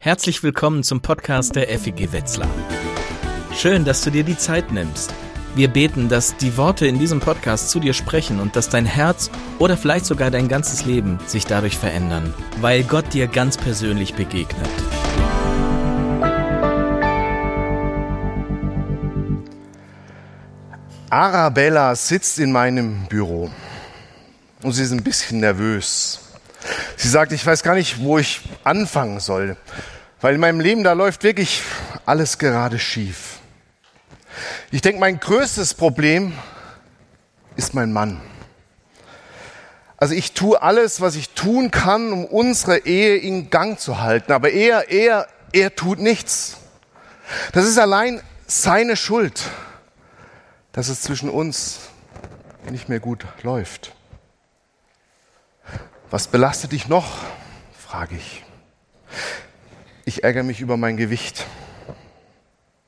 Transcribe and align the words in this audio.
Herzlich 0.00 0.44
willkommen 0.44 0.84
zum 0.84 1.00
Podcast 1.00 1.56
der 1.56 1.76
FEG 1.76 2.12
Wetzlar. 2.12 2.48
Schön, 3.52 3.84
dass 3.84 4.00
du 4.02 4.12
dir 4.12 4.22
die 4.22 4.38
Zeit 4.38 4.70
nimmst. 4.70 5.12
Wir 5.56 5.66
beten, 5.66 6.08
dass 6.08 6.36
die 6.36 6.56
Worte 6.56 6.86
in 6.86 7.00
diesem 7.00 7.18
Podcast 7.18 7.70
zu 7.70 7.80
dir 7.80 7.92
sprechen 7.92 8.38
und 8.38 8.54
dass 8.54 8.68
dein 8.68 8.86
Herz 8.86 9.28
oder 9.58 9.76
vielleicht 9.76 10.06
sogar 10.06 10.30
dein 10.30 10.46
ganzes 10.46 10.84
Leben 10.84 11.18
sich 11.26 11.46
dadurch 11.46 11.76
verändern, 11.76 12.32
weil 12.60 12.84
Gott 12.84 13.12
dir 13.12 13.26
ganz 13.26 13.56
persönlich 13.56 14.14
begegnet. 14.14 14.70
Arabella 21.10 21.96
sitzt 21.96 22.38
in 22.38 22.52
meinem 22.52 23.08
Büro 23.08 23.50
und 24.62 24.70
sie 24.70 24.84
ist 24.84 24.92
ein 24.92 25.02
bisschen 25.02 25.40
nervös. 25.40 26.27
Sie 26.96 27.08
sagt, 27.08 27.32
ich 27.32 27.44
weiß 27.44 27.62
gar 27.62 27.74
nicht, 27.74 28.00
wo 28.00 28.18
ich 28.18 28.40
anfangen 28.64 29.20
soll, 29.20 29.56
weil 30.20 30.34
in 30.34 30.40
meinem 30.40 30.60
Leben 30.60 30.84
da 30.84 30.92
läuft 30.92 31.22
wirklich 31.22 31.62
alles 32.06 32.38
gerade 32.38 32.78
schief. 32.78 33.38
Ich 34.70 34.82
denke, 34.82 35.00
mein 35.00 35.20
größtes 35.20 35.74
Problem 35.74 36.32
ist 37.56 37.74
mein 37.74 37.92
Mann. 37.92 38.20
Also 39.96 40.14
ich 40.14 40.32
tue 40.32 40.62
alles, 40.62 41.00
was 41.00 41.16
ich 41.16 41.30
tun 41.30 41.72
kann, 41.72 42.12
um 42.12 42.24
unsere 42.24 42.78
Ehe 42.86 43.16
in 43.16 43.50
Gang 43.50 43.80
zu 43.80 44.00
halten, 44.00 44.32
aber 44.32 44.50
er, 44.50 44.90
er, 44.90 45.26
er 45.52 45.74
tut 45.74 45.98
nichts. 45.98 46.58
Das 47.52 47.64
ist 47.64 47.78
allein 47.78 48.22
seine 48.46 48.96
Schuld, 48.96 49.42
dass 50.72 50.88
es 50.88 51.02
zwischen 51.02 51.28
uns 51.28 51.80
nicht 52.70 52.88
mehr 52.88 53.00
gut 53.00 53.26
läuft. 53.42 53.92
Was 56.10 56.26
belastet 56.26 56.72
dich 56.72 56.88
noch? 56.88 57.06
frage 57.76 58.16
ich. 58.16 58.44
Ich 60.06 60.24
ärgere 60.24 60.42
mich 60.42 60.60
über 60.60 60.78
mein 60.78 60.96
Gewicht, 60.96 61.44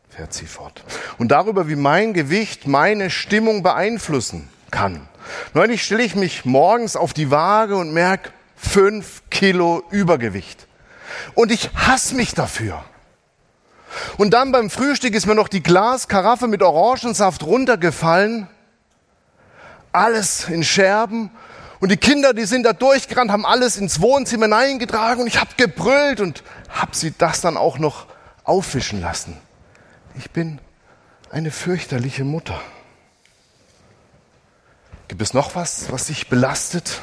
fährt 0.08 0.32
sie 0.32 0.46
fort. 0.46 0.82
Und 1.18 1.28
darüber, 1.28 1.68
wie 1.68 1.76
mein 1.76 2.14
Gewicht 2.14 2.66
meine 2.66 3.10
Stimmung 3.10 3.62
beeinflussen 3.62 4.48
kann. 4.70 5.06
Neulich 5.52 5.84
stelle 5.84 6.02
ich 6.02 6.14
mich 6.14 6.46
morgens 6.46 6.96
auf 6.96 7.12
die 7.12 7.30
Waage 7.30 7.76
und 7.76 7.92
merke 7.92 8.30
fünf 8.56 9.22
Kilo 9.28 9.84
Übergewicht. 9.90 10.66
Und 11.34 11.52
ich 11.52 11.70
hasse 11.74 12.14
mich 12.14 12.32
dafür. 12.34 12.82
Und 14.16 14.30
dann 14.30 14.50
beim 14.50 14.70
Frühstück 14.70 15.14
ist 15.14 15.26
mir 15.26 15.34
noch 15.34 15.48
die 15.48 15.62
Glaskaraffe 15.62 16.48
mit 16.48 16.62
Orangensaft 16.62 17.42
runtergefallen. 17.42 18.48
Alles 19.92 20.48
in 20.48 20.64
Scherben 20.64 21.30
und 21.80 21.90
die 21.90 21.96
Kinder, 21.96 22.34
die 22.34 22.44
sind 22.44 22.64
da 22.64 22.72
durchgerannt, 22.74 23.30
haben 23.30 23.46
alles 23.46 23.78
ins 23.78 24.00
Wohnzimmer 24.00 24.44
hineingetragen 24.44 25.22
und 25.22 25.26
ich 25.26 25.40
habe 25.40 25.50
gebrüllt 25.56 26.20
und 26.20 26.42
habe 26.68 26.94
sie 26.94 27.12
das 27.16 27.40
dann 27.40 27.56
auch 27.56 27.78
noch 27.78 28.06
aufwischen 28.44 29.00
lassen. 29.00 29.36
Ich 30.16 30.30
bin 30.30 30.60
eine 31.30 31.50
fürchterliche 31.50 32.24
Mutter. 32.24 32.60
Gibt 35.08 35.22
es 35.22 35.34
noch 35.34 35.54
was, 35.54 35.90
was 35.90 36.06
dich 36.06 36.28
belastet? 36.28 37.00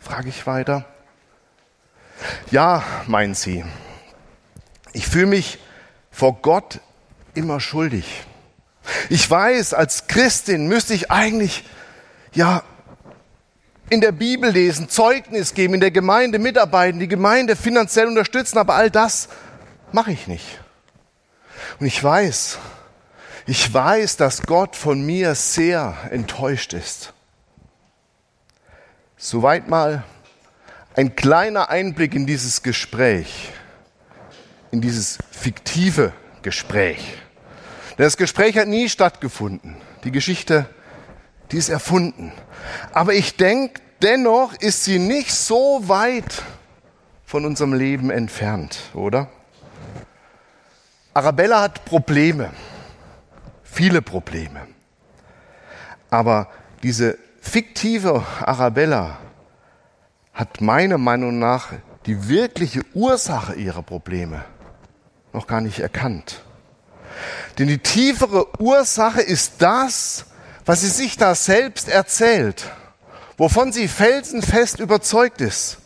frage 0.00 0.28
ich 0.28 0.46
weiter. 0.46 0.84
Ja, 2.50 2.82
meint 3.06 3.36
sie. 3.36 3.64
Ich 4.92 5.06
fühle 5.06 5.26
mich 5.26 5.58
vor 6.10 6.42
Gott 6.42 6.80
immer 7.34 7.60
schuldig. 7.60 8.24
Ich 9.08 9.28
weiß, 9.30 9.74
als 9.74 10.08
Christin 10.08 10.66
müsste 10.66 10.94
ich 10.94 11.10
eigentlich 11.10 11.64
ja 12.32 12.62
in 13.90 14.00
der 14.00 14.12
Bibel 14.12 14.50
lesen, 14.50 14.88
Zeugnis 14.88 15.52
geben, 15.52 15.74
in 15.74 15.80
der 15.80 15.90
Gemeinde 15.90 16.38
mitarbeiten, 16.38 17.00
die 17.00 17.08
Gemeinde 17.08 17.56
finanziell 17.56 18.06
unterstützen, 18.06 18.56
aber 18.56 18.74
all 18.74 18.90
das 18.90 19.28
mache 19.92 20.12
ich 20.12 20.28
nicht. 20.28 20.60
Und 21.80 21.86
ich 21.86 22.02
weiß, 22.02 22.58
ich 23.46 23.74
weiß, 23.74 24.16
dass 24.16 24.42
Gott 24.42 24.76
von 24.76 25.04
mir 25.04 25.34
sehr 25.34 25.96
enttäuscht 26.10 26.72
ist. 26.72 27.12
Soweit 29.16 29.68
mal 29.68 30.04
ein 30.94 31.16
kleiner 31.16 31.68
Einblick 31.68 32.14
in 32.14 32.26
dieses 32.26 32.62
Gespräch, 32.62 33.50
in 34.70 34.80
dieses 34.80 35.18
fiktive 35.32 36.12
Gespräch. 36.42 37.18
Das 37.96 38.16
Gespräch 38.16 38.56
hat 38.56 38.68
nie 38.68 38.88
stattgefunden. 38.88 39.76
Die 40.04 40.12
Geschichte 40.12 40.66
die 41.52 41.56
ist 41.56 41.68
erfunden. 41.68 42.32
Aber 42.92 43.14
ich 43.14 43.36
denke, 43.36 43.80
dennoch 44.02 44.54
ist 44.54 44.84
sie 44.84 44.98
nicht 44.98 45.32
so 45.32 45.82
weit 45.88 46.42
von 47.24 47.44
unserem 47.44 47.72
Leben 47.72 48.10
entfernt, 48.10 48.78
oder? 48.94 49.28
Arabella 51.14 51.62
hat 51.62 51.84
Probleme, 51.84 52.50
viele 53.62 54.02
Probleme. 54.02 54.66
Aber 56.08 56.48
diese 56.82 57.18
fiktive 57.40 58.24
Arabella 58.40 59.18
hat 60.32 60.60
meiner 60.60 60.98
Meinung 60.98 61.38
nach 61.38 61.68
die 62.06 62.28
wirkliche 62.28 62.82
Ursache 62.94 63.54
ihrer 63.54 63.82
Probleme 63.82 64.44
noch 65.32 65.46
gar 65.46 65.60
nicht 65.60 65.80
erkannt. 65.80 66.42
Denn 67.58 67.68
die 67.68 67.78
tiefere 67.78 68.46
Ursache 68.60 69.20
ist 69.20 69.54
das, 69.58 70.26
was 70.64 70.80
sie 70.82 70.88
sich 70.88 71.16
da 71.16 71.34
selbst 71.34 71.88
erzählt, 71.88 72.70
wovon 73.36 73.72
sie 73.72 73.88
felsenfest 73.88 74.80
überzeugt 74.80 75.40
ist. 75.40 75.78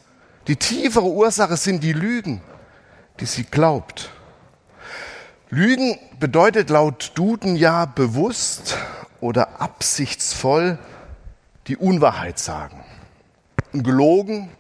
Die 0.47 0.57
tiefere 0.57 1.07
Ursache 1.07 1.57
sind 1.57 1.83
die 1.83 1.93
Lügen, 1.93 2.43
die 3.21 3.27
sie 3.27 3.45
glaubt. 3.45 4.11
Lügen 5.49 5.99
bedeutet 6.19 6.69
laut 6.71 7.13
Duden 7.15 7.57
ja 7.57 7.87
bewusst 7.87 8.77
oder 9.21 9.61
absichtsvoll 9.61 10.79
die 11.67 11.77
Unwahrheit 11.77 12.39
sagen. 12.39 12.85
Und 13.73 13.85
gelogen 13.85 14.51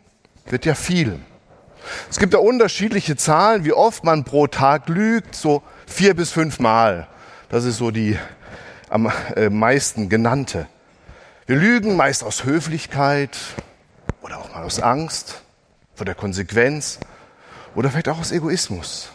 wird 0.46 0.64
ja 0.64 0.75
viel. 0.75 1.19
Es 2.08 2.19
gibt 2.19 2.32
ja 2.32 2.38
unterschiedliche 2.38 3.16
Zahlen, 3.16 3.64
wie 3.64 3.72
oft 3.72 4.04
man 4.04 4.25
pro 4.25 4.46
Tag 4.46 4.88
lügt, 4.88 5.34
so 5.34 5.62
vier 5.86 6.14
bis 6.14 6.31
fünf 6.31 6.60
Mal. 6.60 7.08
Das 7.50 7.64
ist 7.64 7.76
so 7.76 7.91
die 7.91 8.19
am 8.89 9.11
äh, 9.37 9.50
meisten 9.50 10.09
genannte. 10.09 10.67
Wir 11.47 11.56
lügen 11.56 11.97
meist 11.97 12.25
aus 12.25 12.45
Höflichkeit 12.45 13.37
oder 14.22 14.39
auch 14.39 14.53
mal 14.55 14.65
aus 14.65 14.81
Angst 14.81 15.43
vor 15.95 16.06
der 16.06 16.15
Konsequenz 16.15 16.99
oder 17.75 17.91
vielleicht 17.91 18.09
auch 18.09 18.19
aus 18.19 18.33
Egoismus. 18.33 19.11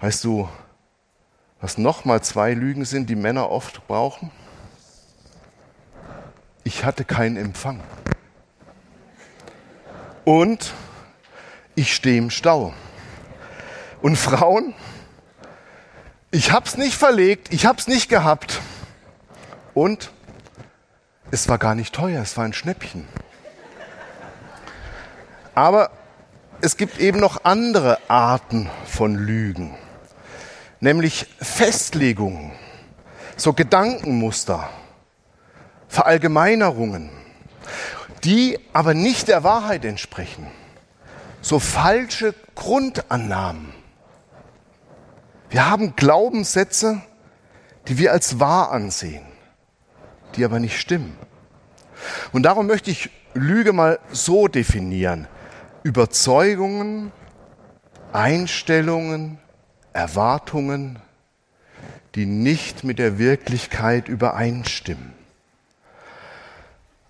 Weißt 0.00 0.24
du, 0.24 0.48
was 1.60 1.78
nochmal 1.78 2.22
zwei 2.22 2.54
Lügen 2.54 2.84
sind, 2.84 3.10
die 3.10 3.16
Männer 3.16 3.50
oft 3.50 3.86
brauchen? 3.86 4.30
Ich 6.64 6.84
hatte 6.84 7.04
keinen 7.04 7.36
Empfang. 7.36 7.80
Und 10.24 10.72
ich 11.74 11.94
stehe 11.94 12.18
im 12.18 12.30
Stau. 12.30 12.72
Und 14.02 14.16
Frauen, 14.16 14.74
ich 16.30 16.52
hab's 16.52 16.76
nicht 16.76 16.94
verlegt, 16.94 17.52
ich 17.52 17.66
hab's 17.66 17.88
nicht 17.88 18.08
gehabt. 18.08 18.60
Und 19.74 20.10
es 21.30 21.48
war 21.48 21.58
gar 21.58 21.74
nicht 21.74 21.94
teuer, 21.94 22.22
es 22.22 22.36
war 22.36 22.44
ein 22.44 22.52
Schnäppchen. 22.52 23.06
Aber 25.54 25.90
es 26.60 26.76
gibt 26.76 26.98
eben 26.98 27.18
noch 27.18 27.44
andere 27.44 27.98
Arten 28.08 28.70
von 28.86 29.14
Lügen, 29.14 29.76
nämlich 30.80 31.26
Festlegungen, 31.40 32.52
so 33.36 33.52
Gedankenmuster, 33.52 34.68
Verallgemeinerungen, 35.88 37.10
die 38.24 38.58
aber 38.72 38.94
nicht 38.94 39.28
der 39.28 39.42
Wahrheit 39.42 39.84
entsprechen, 39.84 40.46
so 41.40 41.58
falsche 41.58 42.34
Grundannahmen. 42.54 43.79
Wir 45.50 45.68
haben 45.68 45.96
Glaubenssätze, 45.96 47.02
die 47.88 47.98
wir 47.98 48.12
als 48.12 48.38
wahr 48.38 48.70
ansehen, 48.70 49.24
die 50.36 50.44
aber 50.44 50.60
nicht 50.60 50.78
stimmen. 50.78 51.16
Und 52.32 52.44
darum 52.44 52.68
möchte 52.68 52.90
ich 52.92 53.10
Lüge 53.34 53.72
mal 53.72 53.98
so 54.12 54.46
definieren. 54.46 55.26
Überzeugungen, 55.82 57.10
Einstellungen, 58.12 59.38
Erwartungen, 59.92 61.00
die 62.14 62.26
nicht 62.26 62.84
mit 62.84 62.98
der 62.98 63.18
Wirklichkeit 63.18 64.08
übereinstimmen. 64.08 65.12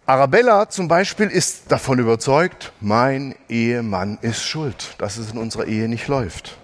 Arabella 0.07 0.69
zum 0.69 0.89
Beispiel 0.89 1.29
ist 1.29 1.71
davon 1.71 1.99
überzeugt, 1.99 2.73
mein 2.81 3.35
Ehemann 3.49 4.19
ist 4.23 4.43
schuld, 4.43 4.97
dass 4.99 5.19
es 5.19 5.31
in 5.31 5.39
unserer 5.39 5.67
Ehe 5.67 5.89
nicht 5.89 6.09
läuft. 6.09 6.57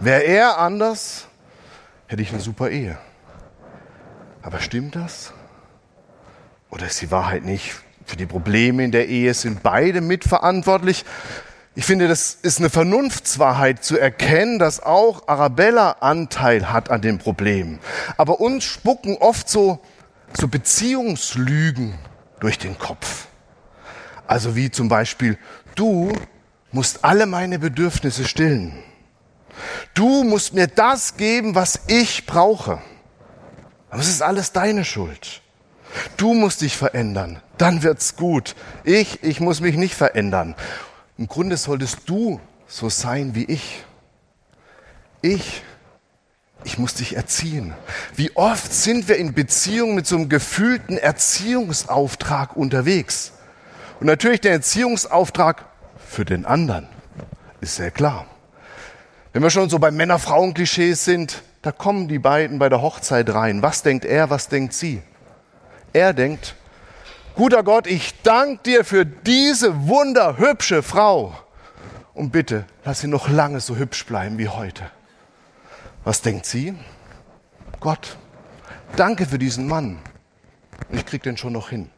Wäre 0.00 0.22
er 0.22 0.58
anders, 0.58 1.28
hätte 2.06 2.22
ich 2.22 2.30
eine 2.30 2.40
super 2.40 2.70
Ehe. 2.70 2.98
Aber 4.42 4.60
stimmt 4.60 4.96
das? 4.96 5.32
Oder 6.70 6.86
ist 6.86 7.00
die 7.00 7.10
Wahrheit 7.10 7.44
nicht? 7.44 7.74
Für 8.04 8.16
die 8.16 8.26
Probleme 8.26 8.84
in 8.84 8.92
der 8.92 9.08
Ehe 9.08 9.32
sind 9.32 9.62
beide 9.62 10.00
mitverantwortlich. 10.00 11.04
Ich 11.74 11.86
finde, 11.86 12.06
das 12.08 12.34
ist 12.42 12.58
eine 12.58 12.70
Vernunftswahrheit 12.70 13.82
zu 13.82 13.98
erkennen, 13.98 14.58
dass 14.58 14.80
auch 14.80 15.26
Arabella 15.26 15.96
Anteil 16.00 16.70
hat 16.70 16.90
an 16.90 17.00
dem 17.00 17.18
Problem. 17.18 17.78
Aber 18.16 18.40
uns 18.40 18.64
spucken 18.64 19.16
oft 19.18 19.48
so, 19.48 19.80
so 20.38 20.48
Beziehungslügen 20.48 21.94
durch 22.40 22.58
den 22.58 22.78
Kopf. 22.78 23.26
Also 24.26 24.54
wie 24.56 24.70
zum 24.70 24.88
Beispiel, 24.88 25.38
du 25.74 26.12
musst 26.70 27.04
alle 27.04 27.26
meine 27.26 27.58
Bedürfnisse 27.58 28.24
stillen. 28.24 28.72
Du 29.94 30.24
musst 30.24 30.54
mir 30.54 30.66
das 30.66 31.16
geben, 31.16 31.54
was 31.54 31.80
ich 31.86 32.26
brauche. 32.26 32.80
Aber 33.90 34.00
es 34.00 34.08
ist 34.08 34.22
alles 34.22 34.52
deine 34.52 34.84
Schuld. 34.84 35.40
Du 36.16 36.34
musst 36.34 36.60
dich 36.60 36.76
verändern, 36.76 37.40
dann 37.58 37.82
wird's 37.82 38.16
gut. 38.16 38.56
Ich, 38.82 39.22
ich 39.22 39.40
muss 39.40 39.60
mich 39.60 39.76
nicht 39.76 39.94
verändern. 39.94 40.56
Im 41.16 41.28
Grunde 41.28 41.56
solltest 41.56 42.00
du 42.06 42.40
so 42.66 42.88
sein 42.88 43.34
wie 43.34 43.44
ich. 43.44 43.84
Ich, 45.22 45.62
ich 46.64 46.78
muss 46.78 46.94
dich 46.94 47.14
erziehen. 47.14 47.74
Wie 48.16 48.34
oft 48.36 48.72
sind 48.72 49.08
wir 49.08 49.16
in 49.16 49.34
Beziehung 49.34 49.94
mit 49.94 50.06
so 50.06 50.16
einem 50.16 50.28
gefühlten 50.28 50.98
Erziehungsauftrag 50.98 52.56
unterwegs? 52.56 53.32
Und 54.00 54.06
natürlich 54.06 54.40
der 54.40 54.52
Erziehungsauftrag 54.52 55.66
für 56.06 56.24
den 56.24 56.44
anderen 56.44 56.88
ist 57.60 57.76
sehr 57.76 57.90
klar. 57.90 58.26
Wenn 59.34 59.42
wir 59.42 59.50
schon 59.50 59.68
so 59.68 59.80
bei 59.80 59.90
Männer-Frauen-Klischees 59.90 61.04
sind, 61.04 61.42
da 61.60 61.72
kommen 61.72 62.06
die 62.06 62.20
beiden 62.20 62.60
bei 62.60 62.68
der 62.68 62.82
Hochzeit 62.82 63.34
rein. 63.34 63.62
Was 63.62 63.82
denkt 63.82 64.04
er, 64.04 64.30
was 64.30 64.46
denkt 64.48 64.74
sie? 64.74 65.02
Er 65.92 66.12
denkt, 66.12 66.54
Guter 67.34 67.64
Gott, 67.64 67.88
ich 67.88 68.22
danke 68.22 68.62
dir 68.62 68.84
für 68.84 69.04
diese 69.04 69.88
wunderhübsche 69.88 70.84
Frau. 70.84 71.36
Und 72.14 72.30
bitte, 72.30 72.64
lass 72.84 73.00
sie 73.00 73.08
noch 73.08 73.28
lange 73.28 73.58
so 73.58 73.74
hübsch 73.74 74.06
bleiben 74.06 74.38
wie 74.38 74.46
heute. 74.46 74.84
Was 76.04 76.22
denkt 76.22 76.46
sie? 76.46 76.76
Gott, 77.80 78.16
danke 78.94 79.26
für 79.26 79.40
diesen 79.40 79.66
Mann. 79.66 79.98
Ich 80.90 81.04
krieg 81.06 81.24
den 81.24 81.36
schon 81.36 81.54
noch 81.54 81.70
hin. 81.70 81.90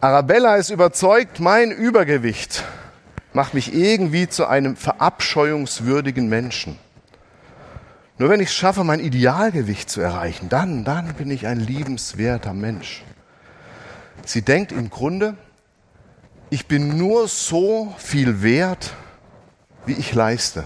Arabella 0.00 0.56
ist 0.56 0.70
überzeugt, 0.70 1.38
mein 1.38 1.70
Übergewicht 1.70 2.64
macht 3.36 3.52
mich 3.52 3.74
irgendwie 3.74 4.28
zu 4.28 4.46
einem 4.46 4.76
verabscheuungswürdigen 4.76 6.26
Menschen. 6.26 6.78
Nur 8.16 8.30
wenn 8.30 8.40
ich 8.40 8.48
es 8.48 8.54
schaffe, 8.54 8.82
mein 8.82 8.98
Idealgewicht 8.98 9.90
zu 9.90 10.00
erreichen, 10.00 10.48
dann, 10.48 10.84
dann 10.84 11.12
bin 11.12 11.30
ich 11.30 11.46
ein 11.46 11.60
liebenswerter 11.60 12.54
Mensch. 12.54 13.04
Sie 14.24 14.40
denkt 14.40 14.72
im 14.72 14.88
Grunde, 14.88 15.36
ich 16.48 16.66
bin 16.66 16.96
nur 16.96 17.28
so 17.28 17.94
viel 17.98 18.40
wert, 18.42 18.94
wie 19.84 19.92
ich 19.92 20.14
leiste. 20.14 20.64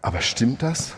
Aber 0.00 0.22
stimmt 0.22 0.62
das? 0.62 0.94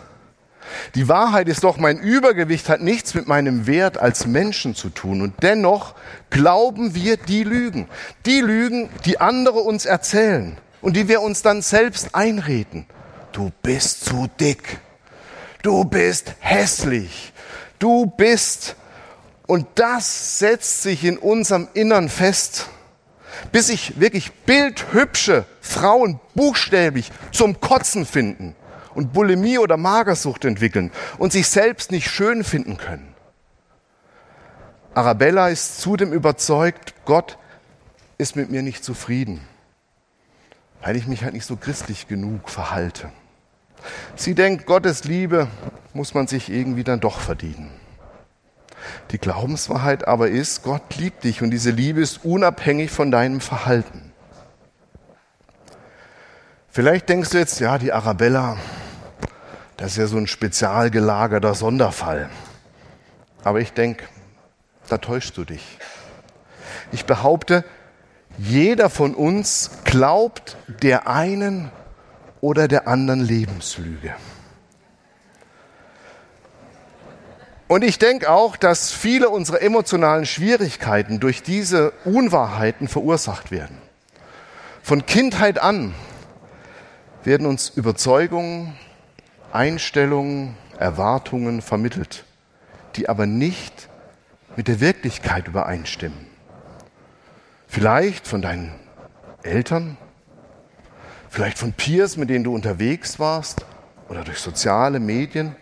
Die 0.94 1.08
Wahrheit 1.08 1.48
ist 1.48 1.64
doch, 1.64 1.76
mein 1.76 1.98
Übergewicht 1.98 2.68
hat 2.68 2.80
nichts 2.80 3.14
mit 3.14 3.26
meinem 3.26 3.66
Wert 3.66 3.98
als 3.98 4.26
Menschen 4.26 4.74
zu 4.74 4.88
tun. 4.90 5.22
Und 5.22 5.34
dennoch 5.42 5.94
glauben 6.30 6.94
wir 6.94 7.16
die 7.16 7.44
Lügen. 7.44 7.88
Die 8.26 8.40
Lügen, 8.40 8.88
die 9.04 9.20
andere 9.20 9.60
uns 9.60 9.86
erzählen 9.86 10.58
und 10.80 10.96
die 10.96 11.08
wir 11.08 11.22
uns 11.22 11.42
dann 11.42 11.62
selbst 11.62 12.14
einreden. 12.14 12.86
Du 13.32 13.50
bist 13.62 14.04
zu 14.04 14.28
dick. 14.40 14.78
Du 15.62 15.84
bist 15.84 16.34
hässlich. 16.38 17.32
Du 17.78 18.06
bist 18.06 18.76
und 19.46 19.66
das 19.76 20.38
setzt 20.38 20.82
sich 20.82 21.04
in 21.04 21.16
unserem 21.16 21.68
Innern 21.72 22.08
fest, 22.08 22.68
bis 23.50 23.68
sich 23.68 23.98
wirklich 23.98 24.32
bildhübsche 24.32 25.46
Frauen 25.60 26.20
buchstäblich 26.34 27.10
zum 27.32 27.60
Kotzen 27.60 28.04
finden 28.04 28.54
und 28.94 29.12
Bulimie 29.12 29.58
oder 29.58 29.76
Magersucht 29.76 30.44
entwickeln 30.44 30.90
und 31.18 31.32
sich 31.32 31.48
selbst 31.48 31.90
nicht 31.90 32.10
schön 32.10 32.44
finden 32.44 32.76
können. 32.76 33.14
Arabella 34.94 35.48
ist 35.48 35.80
zudem 35.80 36.12
überzeugt, 36.12 36.94
Gott 37.04 37.38
ist 38.16 38.34
mit 38.34 38.50
mir 38.50 38.62
nicht 38.62 38.82
zufrieden, 38.82 39.40
weil 40.82 40.96
ich 40.96 41.06
mich 41.06 41.22
halt 41.22 41.34
nicht 41.34 41.46
so 41.46 41.56
christlich 41.56 42.08
genug 42.08 42.50
verhalte. 42.50 43.12
Sie 44.16 44.34
denkt, 44.34 44.66
Gottes 44.66 45.04
Liebe 45.04 45.46
muss 45.92 46.14
man 46.14 46.26
sich 46.26 46.50
irgendwie 46.50 46.84
dann 46.84 47.00
doch 47.00 47.20
verdienen. 47.20 47.70
Die 49.10 49.18
Glaubenswahrheit 49.18 50.06
aber 50.06 50.28
ist, 50.28 50.62
Gott 50.62 50.96
liebt 50.96 51.24
dich 51.24 51.42
und 51.42 51.50
diese 51.50 51.70
Liebe 51.70 52.00
ist 52.00 52.24
unabhängig 52.24 52.90
von 52.90 53.10
deinem 53.10 53.40
Verhalten. 53.40 54.07
Vielleicht 56.78 57.08
denkst 57.08 57.30
du 57.30 57.38
jetzt, 57.38 57.58
ja, 57.58 57.76
die 57.76 57.92
Arabella, 57.92 58.56
das 59.76 59.90
ist 59.90 59.96
ja 59.96 60.06
so 60.06 60.16
ein 60.16 60.28
spezial 60.28 60.92
gelagerter 60.92 61.56
Sonderfall. 61.56 62.30
Aber 63.42 63.58
ich 63.58 63.72
denke, 63.72 64.04
da 64.88 64.98
täuschst 64.98 65.36
du 65.36 65.44
dich. 65.44 65.76
Ich 66.92 67.04
behaupte, 67.04 67.64
jeder 68.36 68.90
von 68.90 69.16
uns 69.16 69.72
glaubt 69.82 70.56
der 70.68 71.08
einen 71.08 71.72
oder 72.40 72.68
der 72.68 72.86
anderen 72.86 73.22
Lebenslüge. 73.22 74.14
Und 77.66 77.82
ich 77.82 77.98
denke 77.98 78.30
auch, 78.30 78.56
dass 78.56 78.92
viele 78.92 79.30
unserer 79.30 79.62
emotionalen 79.62 80.26
Schwierigkeiten 80.26 81.18
durch 81.18 81.42
diese 81.42 81.90
Unwahrheiten 82.04 82.86
verursacht 82.86 83.50
werden. 83.50 83.78
Von 84.84 85.06
Kindheit 85.06 85.60
an 85.60 85.92
werden 87.28 87.46
uns 87.46 87.68
Überzeugungen, 87.68 88.74
Einstellungen, 89.52 90.56
Erwartungen 90.78 91.60
vermittelt, 91.60 92.24
die 92.96 93.10
aber 93.10 93.26
nicht 93.26 93.90
mit 94.56 94.66
der 94.66 94.80
Wirklichkeit 94.80 95.46
übereinstimmen. 95.46 96.26
Vielleicht 97.66 98.26
von 98.26 98.40
deinen 98.40 98.72
Eltern, 99.42 99.98
vielleicht 101.28 101.58
von 101.58 101.74
Peers, 101.74 102.16
mit 102.16 102.30
denen 102.30 102.44
du 102.44 102.54
unterwegs 102.54 103.18
warst 103.18 103.66
oder 104.08 104.24
durch 104.24 104.38
soziale 104.38 104.98
Medien 104.98 105.54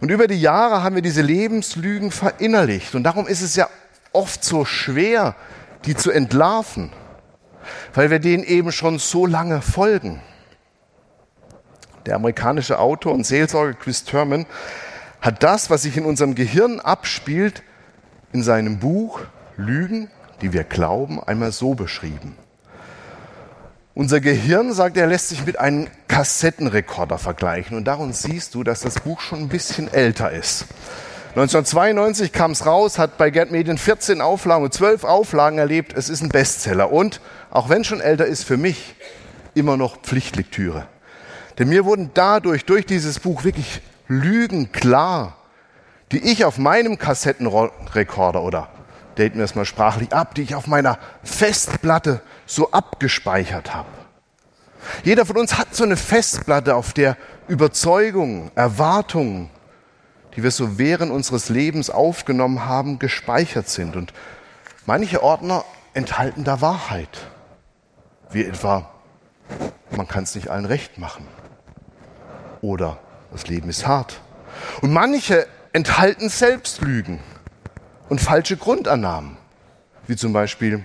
und 0.00 0.12
über 0.12 0.28
die 0.28 0.40
Jahre 0.40 0.84
haben 0.84 0.94
wir 0.94 1.02
diese 1.02 1.22
Lebenslügen 1.22 2.12
verinnerlicht. 2.12 2.94
Und 2.94 3.02
darum 3.02 3.26
ist 3.26 3.42
es 3.42 3.56
ja 3.56 3.68
oft 4.12 4.44
so 4.44 4.64
schwer, 4.64 5.34
die 5.86 5.96
zu 5.96 6.12
entlarven, 6.12 6.92
weil 7.94 8.12
wir 8.12 8.20
denen 8.20 8.44
eben 8.44 8.70
schon 8.70 9.00
so 9.00 9.26
lange 9.26 9.60
folgen. 9.60 10.22
Der 12.06 12.16
amerikanische 12.16 12.78
Autor 12.78 13.12
und 13.12 13.26
Seelsorger 13.26 13.74
Chris 13.74 14.04
Thurman 14.04 14.46
hat 15.20 15.42
das, 15.42 15.70
was 15.70 15.82
sich 15.82 15.96
in 15.96 16.04
unserem 16.04 16.34
Gehirn 16.34 16.80
abspielt, 16.80 17.62
in 18.32 18.42
seinem 18.42 18.78
Buch 18.78 19.20
Lügen, 19.56 20.10
die 20.40 20.52
wir 20.52 20.64
glauben, 20.64 21.22
einmal 21.22 21.52
so 21.52 21.74
beschrieben. 21.74 22.36
Unser 23.94 24.20
Gehirn, 24.20 24.72
sagt 24.72 24.96
er, 24.96 25.06
lässt 25.06 25.28
sich 25.28 25.44
mit 25.44 25.58
einem 25.58 25.88
Kassettenrekorder 26.08 27.18
vergleichen. 27.18 27.76
Und 27.76 27.84
darum 27.84 28.12
siehst 28.12 28.54
du, 28.54 28.64
dass 28.64 28.80
das 28.80 29.00
Buch 29.00 29.20
schon 29.20 29.40
ein 29.40 29.48
bisschen 29.48 29.92
älter 29.92 30.30
ist. 30.30 30.64
1992 31.30 32.32
kam 32.32 32.52
es 32.52 32.66
raus, 32.66 32.98
hat 32.98 33.18
bei 33.18 33.30
Gerd 33.30 33.50
Medien 33.50 33.78
14 33.78 34.20
Auflagen 34.20 34.64
und 34.64 34.72
12 34.72 35.04
Auflagen 35.04 35.58
erlebt. 35.58 35.92
Es 35.94 36.08
ist 36.08 36.22
ein 36.22 36.28
Bestseller. 36.28 36.92
Und, 36.92 37.20
auch 37.50 37.68
wenn 37.68 37.84
schon 37.84 38.00
älter 38.00 38.26
ist, 38.26 38.44
für 38.44 38.56
mich 38.56 38.94
immer 39.54 39.76
noch 39.76 40.00
Pflichtlektüre. 40.00 40.86
Denn 41.60 41.68
mir 41.68 41.84
wurden 41.84 42.10
dadurch, 42.14 42.64
durch 42.64 42.86
dieses 42.86 43.20
Buch 43.20 43.44
wirklich 43.44 43.82
Lügen 44.08 44.72
klar, 44.72 45.36
die 46.10 46.18
ich 46.18 46.46
auf 46.46 46.56
meinem 46.56 46.98
Kassettenrekorder 46.98 48.42
oder 48.42 48.70
daten 49.16 49.36
wir 49.36 49.44
es 49.44 49.54
mal 49.54 49.66
sprachlich 49.66 50.14
ab, 50.14 50.34
die 50.34 50.40
ich 50.40 50.54
auf 50.54 50.66
meiner 50.66 50.98
Festplatte 51.22 52.22
so 52.46 52.70
abgespeichert 52.70 53.74
habe. 53.74 53.90
Jeder 55.04 55.26
von 55.26 55.36
uns 55.36 55.58
hat 55.58 55.74
so 55.74 55.84
eine 55.84 55.98
Festplatte, 55.98 56.74
auf 56.74 56.94
der 56.94 57.18
Überzeugungen, 57.46 58.50
Erwartungen, 58.54 59.50
die 60.34 60.42
wir 60.42 60.52
so 60.52 60.78
während 60.78 61.12
unseres 61.12 61.50
Lebens 61.50 61.90
aufgenommen 61.90 62.64
haben, 62.64 62.98
gespeichert 62.98 63.68
sind. 63.68 63.96
Und 63.96 64.14
manche 64.86 65.22
Ordner 65.22 65.66
enthalten 65.92 66.42
da 66.42 66.62
Wahrheit. 66.62 67.28
Wie 68.30 68.46
etwa, 68.46 68.88
man 69.90 70.08
kann 70.08 70.24
es 70.24 70.34
nicht 70.34 70.48
allen 70.48 70.64
recht 70.64 70.96
machen. 70.96 71.28
Oder 72.62 72.98
das 73.32 73.46
Leben 73.46 73.68
ist 73.68 73.86
hart. 73.86 74.20
Und 74.82 74.92
manche 74.92 75.46
enthalten 75.72 76.28
Selbstlügen 76.28 77.20
und 78.08 78.20
falsche 78.20 78.56
Grundannahmen. 78.56 79.36
Wie 80.06 80.16
zum 80.16 80.32
Beispiel, 80.32 80.84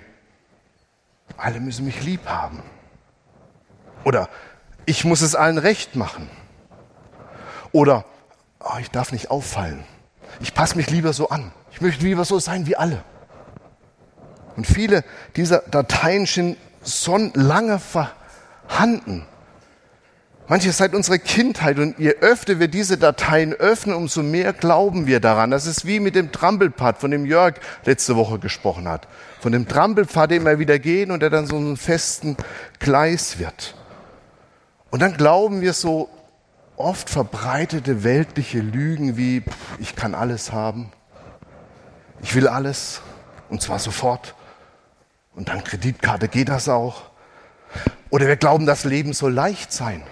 alle 1.37 1.59
müssen 1.59 1.85
mich 1.85 2.03
lieb 2.03 2.25
haben. 2.25 2.61
Oder 4.03 4.29
ich 4.85 5.03
muss 5.03 5.21
es 5.21 5.35
allen 5.35 5.57
recht 5.57 5.95
machen. 5.95 6.29
Oder 7.71 8.05
oh, 8.59 8.77
ich 8.79 8.91
darf 8.91 9.11
nicht 9.11 9.31
auffallen. 9.31 9.83
Ich 10.39 10.53
passe 10.53 10.77
mich 10.77 10.89
lieber 10.89 11.13
so 11.13 11.29
an. 11.29 11.51
Ich 11.71 11.81
möchte 11.81 12.05
lieber 12.05 12.23
so 12.23 12.39
sein 12.39 12.67
wie 12.67 12.75
alle. 12.75 13.03
Und 14.55 14.67
viele 14.67 15.03
dieser 15.35 15.59
Dateien 15.59 16.25
sind 16.25 16.57
schon 16.85 17.31
lange 17.33 17.79
vorhanden. 17.79 19.25
Manche 20.47 20.71
seit 20.71 20.93
unserer 20.93 21.17
Kindheit. 21.17 21.79
Und 21.79 21.97
je 21.97 22.15
öfter 22.21 22.59
wir 22.59 22.67
diese 22.67 22.97
Dateien 22.97 23.53
öffnen, 23.53 23.95
umso 23.95 24.21
mehr 24.21 24.53
glauben 24.53 25.07
wir 25.07 25.19
daran. 25.19 25.51
Das 25.51 25.65
ist 25.65 25.85
wie 25.85 25.99
mit 25.99 26.15
dem 26.15 26.31
Trampelpfad, 26.31 26.99
von 26.99 27.11
dem 27.11 27.25
Jörg 27.25 27.55
letzte 27.85 28.15
Woche 28.15 28.37
gesprochen 28.37 28.87
hat. 28.87 29.07
Von 29.39 29.51
dem 29.51 29.67
Trampelpfad, 29.67 30.31
den 30.31 30.45
wir 30.45 30.59
wieder 30.59 30.77
gehen 30.77 31.11
und 31.11 31.21
der 31.21 31.29
dann 31.29 31.47
so 31.47 31.55
einen 31.55 31.77
festen 31.77 32.37
Gleis 32.79 33.39
wird. 33.39 33.75
Und 34.91 35.01
dann 35.01 35.17
glauben 35.17 35.61
wir 35.61 35.73
so 35.73 36.09
oft 36.77 37.09
verbreitete 37.09 38.03
weltliche 38.03 38.59
Lügen 38.59 39.17
wie, 39.17 39.43
ich 39.79 39.95
kann 39.95 40.13
alles 40.13 40.51
haben, 40.51 40.91
ich 42.21 42.35
will 42.35 42.47
alles 42.47 43.01
und 43.49 43.61
zwar 43.61 43.79
sofort 43.79 44.35
und 45.35 45.49
dann 45.49 45.63
Kreditkarte 45.63 46.27
geht 46.27 46.49
das 46.49 46.69
auch. 46.69 47.03
Oder 48.09 48.27
wir 48.27 48.35
glauben, 48.35 48.65
das 48.65 48.83
Leben 48.85 49.13
soll 49.13 49.33
leicht 49.33 49.73
sein. 49.73 50.03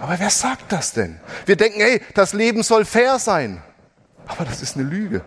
Aber 0.00 0.18
wer 0.18 0.30
sagt 0.30 0.72
das 0.72 0.92
denn? 0.92 1.20
Wir 1.46 1.56
denken, 1.56 1.80
hey, 1.80 2.00
das 2.14 2.32
Leben 2.32 2.62
soll 2.62 2.84
fair 2.84 3.18
sein. 3.18 3.62
Aber 4.26 4.44
das 4.44 4.62
ist 4.62 4.76
eine 4.76 4.88
Lüge. 4.88 5.22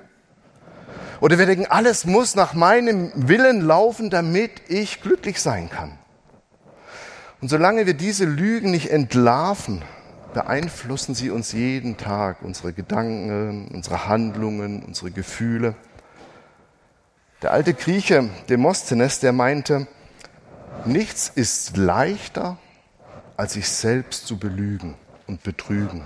Oder 1.22 1.38
wir 1.38 1.46
denken, 1.46 1.68
alles 1.68 2.06
muss 2.06 2.36
nach 2.36 2.54
meinem 2.54 3.12
Willen 3.16 3.62
laufen, 3.62 4.10
damit 4.10 4.52
ich 4.68 5.02
glücklich 5.02 5.42
sein 5.42 5.70
kann. 5.70 5.98
Und 7.40 7.50
solange 7.50 7.86
wir 7.86 7.94
diese 7.94 8.26
Lügen 8.26 8.72
nicht 8.72 8.90
entlarven, 8.90 9.84
beeinflussen 10.34 11.14
sie 11.14 11.30
uns 11.30 11.52
jeden 11.52 11.98
Tag, 11.98 12.42
unsere 12.42 12.74
Gedanken, 12.74 13.70
unsere 13.74 14.08
Handlungen, 14.08 14.84
unsere 14.84 15.12
Gefühle. 15.12 15.76
Der 17.42 17.52
alte 17.52 17.74
Grieche 17.74 18.30
Demosthenes, 18.50 19.20
der 19.20 19.34
meinte, 19.34 19.88
nichts 20.86 21.32
ist 21.34 21.78
leichter 21.78 22.58
als 23.38 23.54
sich 23.54 23.68
selbst 23.70 24.28
zu 24.28 24.38
belügen 24.38 24.96
und 25.28 25.44
betrügen. 25.44 26.04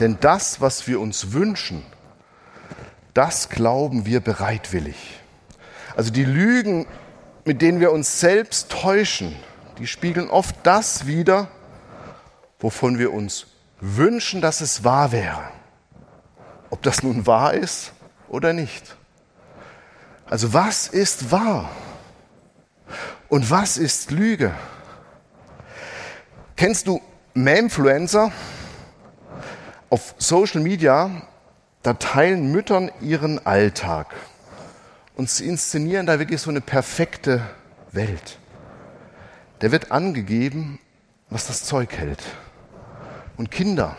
Denn 0.00 0.18
das, 0.20 0.60
was 0.60 0.86
wir 0.86 1.00
uns 1.00 1.32
wünschen, 1.32 1.84
das 3.14 3.48
glauben 3.48 4.06
wir 4.06 4.20
bereitwillig. 4.20 5.20
Also 5.96 6.10
die 6.10 6.24
Lügen, 6.24 6.86
mit 7.44 7.62
denen 7.62 7.80
wir 7.80 7.92
uns 7.92 8.20
selbst 8.20 8.70
täuschen, 8.70 9.36
die 9.78 9.86
spiegeln 9.86 10.28
oft 10.28 10.56
das 10.64 11.06
wider, 11.06 11.48
wovon 12.58 12.98
wir 12.98 13.12
uns 13.12 13.46
wünschen, 13.80 14.40
dass 14.40 14.60
es 14.60 14.82
wahr 14.82 15.12
wäre. 15.12 15.44
Ob 16.70 16.82
das 16.82 17.02
nun 17.02 17.26
wahr 17.26 17.54
ist 17.54 17.92
oder 18.28 18.52
nicht. 18.52 18.96
Also 20.26 20.52
was 20.52 20.88
ist 20.88 21.30
wahr? 21.30 21.70
Und 23.28 23.50
was 23.50 23.76
ist 23.76 24.10
Lüge? 24.10 24.52
Kennst 26.56 26.86
du 26.86 27.00
Memfluencer? 27.34 28.30
Auf 29.90 30.14
Social 30.18 30.60
Media, 30.60 31.10
da 31.82 31.94
teilen 31.94 32.52
Müttern 32.52 32.90
ihren 33.00 33.44
Alltag. 33.44 34.14
Und 35.16 35.28
sie 35.28 35.46
inszenieren 35.46 36.06
da 36.06 36.18
wirklich 36.18 36.40
so 36.40 36.50
eine 36.50 36.60
perfekte 36.60 37.42
Welt. 37.90 38.38
Der 39.62 39.72
wird 39.72 39.90
angegeben, 39.90 40.78
was 41.28 41.46
das 41.48 41.64
Zeug 41.64 41.96
hält. 41.96 42.22
Und 43.36 43.50
Kinder. 43.50 43.96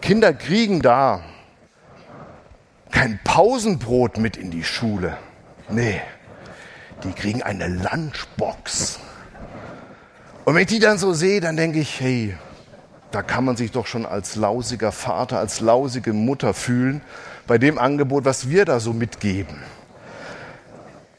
Kinder 0.00 0.32
kriegen 0.32 0.80
da 0.80 1.22
kein 2.90 3.20
Pausenbrot 3.22 4.16
mit 4.16 4.38
in 4.38 4.50
die 4.50 4.64
Schule. 4.64 5.18
Nee, 5.68 6.00
die 7.04 7.12
kriegen 7.12 7.42
eine 7.42 7.68
Lunchbox. 7.68 8.98
Und 10.48 10.54
wenn 10.54 10.62
ich 10.62 10.68
die 10.68 10.78
dann 10.78 10.96
so 10.96 11.12
sehe, 11.12 11.42
dann 11.42 11.58
denke 11.58 11.78
ich, 11.78 12.00
hey, 12.00 12.34
da 13.10 13.22
kann 13.22 13.44
man 13.44 13.58
sich 13.58 13.70
doch 13.70 13.86
schon 13.86 14.06
als 14.06 14.34
lausiger 14.34 14.92
Vater, 14.92 15.38
als 15.38 15.60
lausige 15.60 16.14
Mutter 16.14 16.54
fühlen 16.54 17.02
bei 17.46 17.58
dem 17.58 17.78
Angebot, 17.78 18.24
was 18.24 18.48
wir 18.48 18.64
da 18.64 18.80
so 18.80 18.94
mitgeben. 18.94 19.58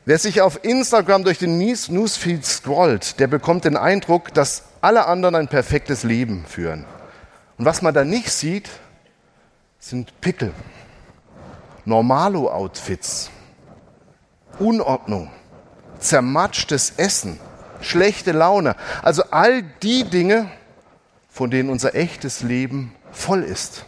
Wer 0.04 0.18
sich 0.18 0.42
auf 0.42 0.64
Instagram 0.64 1.26
durch 1.26 1.38
den 1.38 1.60
Newsfeed 1.60 2.44
scrollt, 2.44 3.20
der 3.20 3.28
bekommt 3.28 3.66
den 3.66 3.78
Eindruck, 3.78 4.34
dass 4.34 4.64
alle 4.82 5.06
anderen 5.06 5.36
ein 5.36 5.48
perfektes 5.48 6.02
Leben 6.02 6.44
führen. 6.48 6.86
Und 7.60 7.66
was 7.66 7.84
man 7.84 7.94
da 7.94 8.04
nicht 8.04 8.32
sieht, 8.32 8.68
sind 9.78 10.20
Pickel, 10.22 10.54
Normalo-Outfits, 11.86 13.30
Unordnung, 14.58 15.30
zermatschtes 16.00 16.94
Essen, 16.98 17.40
schlechte 17.82 18.32
Laune. 18.32 18.76
Also 19.02 19.24
all 19.32 19.64
die 19.64 20.04
Dinge, 20.04 20.50
von 21.30 21.52
denen 21.52 21.70
unser 21.70 21.96
echtes 21.96 22.42
Leben 22.42 22.96
voll 23.12 23.44
ist. 23.44 23.86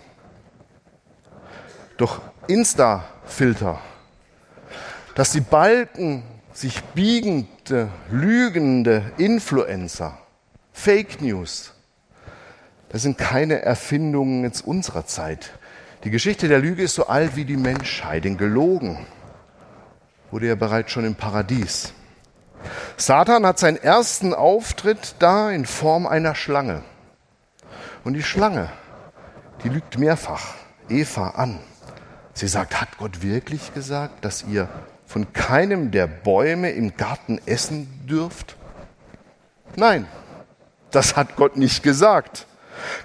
Doch 1.98 2.22
Insta-Filter, 2.48 3.80
dass 5.16 5.32
die 5.32 5.42
Balken 5.42 6.24
sich 6.54 6.82
biegende, 6.96 7.90
lügende 8.10 9.12
Influencer, 9.18 10.18
Fake 10.74 11.22
News, 11.22 11.74
das 12.90 13.04
sind 13.04 13.18
keine 13.18 13.62
Erfindungen 13.62 14.44
jetzt 14.44 14.68
unserer 14.68 15.06
Zeit. 15.06 15.52
Die 16.04 16.10
Geschichte 16.10 16.50
der 16.50 16.60
Lüge 16.60 16.84
ist 16.84 16.96
so 16.96 17.08
alt 17.08 17.38
wie 17.38 17.46
die 17.46 17.56
Menschheit. 17.56 18.26
Den 18.26 18.38
Gelogen 18.38 19.06
wurde 20.30 20.48
ja 20.48 20.56
bereits 20.56 20.92
schon 20.92 21.06
im 21.06 21.16
Paradies. 21.16 21.94
Satan 22.98 23.46
hat 23.46 23.60
seinen 23.60 23.78
ersten 23.78 24.34
Auftritt 24.34 25.16
da 25.20 25.52
in 25.52 25.66
Form 25.66 26.06
einer 26.06 26.36
Schlange. 26.36 26.84
Und 28.04 28.14
die 28.14 28.24
Schlange, 28.24 28.70
die 29.64 29.70
lügt 29.70 29.98
mehrfach 29.98 30.56
Eva 30.90 31.30
an. 31.30 31.60
Sie 32.34 32.48
sagt, 32.48 32.80
hat 32.80 32.98
Gott 32.98 33.22
wirklich 33.22 33.74
gesagt, 33.74 34.24
dass 34.24 34.44
ihr 34.44 34.70
von 35.06 35.34
keinem 35.34 35.92
der 35.92 36.08
Bäume 36.08 36.72
im 36.72 36.96
Garten 36.96 37.40
essen 37.46 37.88
dürft? 38.08 38.56
Nein, 39.76 40.08
das 40.92 41.16
hat 41.16 41.36
Gott 41.36 41.58
nicht 41.58 41.84
gesagt. 41.84 42.48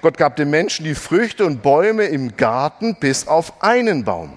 Gott 0.00 0.16
gab 0.16 0.36
den 0.36 0.50
Menschen 0.50 0.84
die 0.84 0.94
Früchte 0.94 1.44
und 1.44 1.62
Bäume 1.62 2.04
im 2.04 2.36
Garten 2.36 2.96
bis 2.96 3.26
auf 3.26 3.62
einen 3.62 4.04
Baum. 4.04 4.36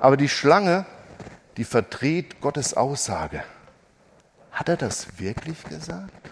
Aber 0.00 0.16
die 0.16 0.28
Schlange, 0.28 0.84
die 1.56 1.64
verdreht 1.64 2.40
Gottes 2.40 2.74
Aussage. 2.74 3.42
Hat 4.54 4.68
er 4.68 4.76
das 4.76 5.18
wirklich 5.18 5.64
gesagt? 5.64 6.30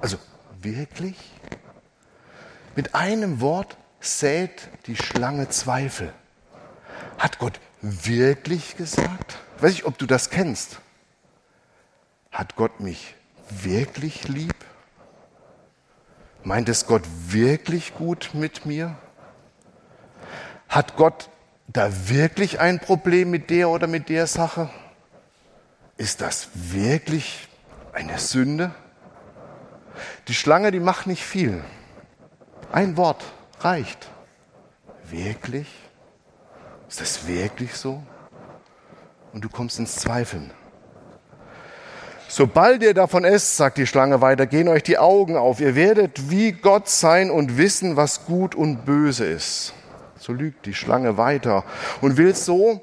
Also 0.00 0.18
wirklich? 0.60 1.16
Mit 2.76 2.94
einem 2.94 3.40
Wort 3.40 3.78
sät 4.00 4.68
die 4.86 4.96
Schlange 4.96 5.48
Zweifel. 5.48 6.12
Hat 7.18 7.38
Gott 7.38 7.58
wirklich 7.80 8.76
gesagt? 8.76 9.38
Ich 9.56 9.62
weiß 9.62 9.72
nicht, 9.72 9.84
ob 9.86 9.96
du 9.96 10.04
das 10.06 10.28
kennst. 10.28 10.78
Hat 12.30 12.54
Gott 12.56 12.80
mich 12.80 13.14
wirklich 13.48 14.28
lieb? 14.28 14.54
Meint 16.44 16.68
es 16.68 16.86
Gott 16.86 17.02
wirklich 17.28 17.94
gut 17.94 18.30
mit 18.34 18.66
mir? 18.66 18.96
Hat 20.68 20.96
Gott 20.96 21.30
da 21.66 22.08
wirklich 22.08 22.60
ein 22.60 22.78
Problem 22.78 23.30
mit 23.30 23.48
der 23.48 23.70
oder 23.70 23.86
mit 23.86 24.10
der 24.10 24.26
Sache? 24.26 24.68
Ist 25.96 26.20
das 26.20 26.48
wirklich 26.54 27.48
eine 27.92 28.18
Sünde? 28.18 28.74
Die 30.28 30.34
Schlange, 30.34 30.70
die 30.70 30.80
macht 30.80 31.06
nicht 31.06 31.24
viel. 31.24 31.62
Ein 32.72 32.96
Wort 32.96 33.22
reicht. 33.60 34.08
Wirklich? 35.04 35.68
Ist 36.88 37.00
das 37.00 37.26
wirklich 37.26 37.74
so? 37.74 38.02
Und 39.32 39.44
du 39.44 39.48
kommst 39.48 39.78
ins 39.78 39.96
Zweifeln. 39.96 40.50
Sobald 42.28 42.82
ihr 42.82 42.94
davon 42.94 43.24
esst, 43.24 43.58
sagt 43.58 43.76
die 43.76 43.86
Schlange 43.86 44.22
weiter, 44.22 44.46
gehen 44.46 44.68
euch 44.68 44.82
die 44.82 44.96
Augen 44.96 45.36
auf. 45.36 45.60
Ihr 45.60 45.74
werdet 45.74 46.30
wie 46.30 46.52
Gott 46.52 46.88
sein 46.88 47.30
und 47.30 47.58
wissen, 47.58 47.96
was 47.96 48.24
gut 48.24 48.54
und 48.54 48.86
böse 48.86 49.26
ist. 49.26 49.74
So 50.18 50.32
lügt 50.32 50.64
die 50.64 50.72
Schlange 50.72 51.18
weiter 51.18 51.64
und 52.00 52.16
will 52.16 52.34
so 52.34 52.80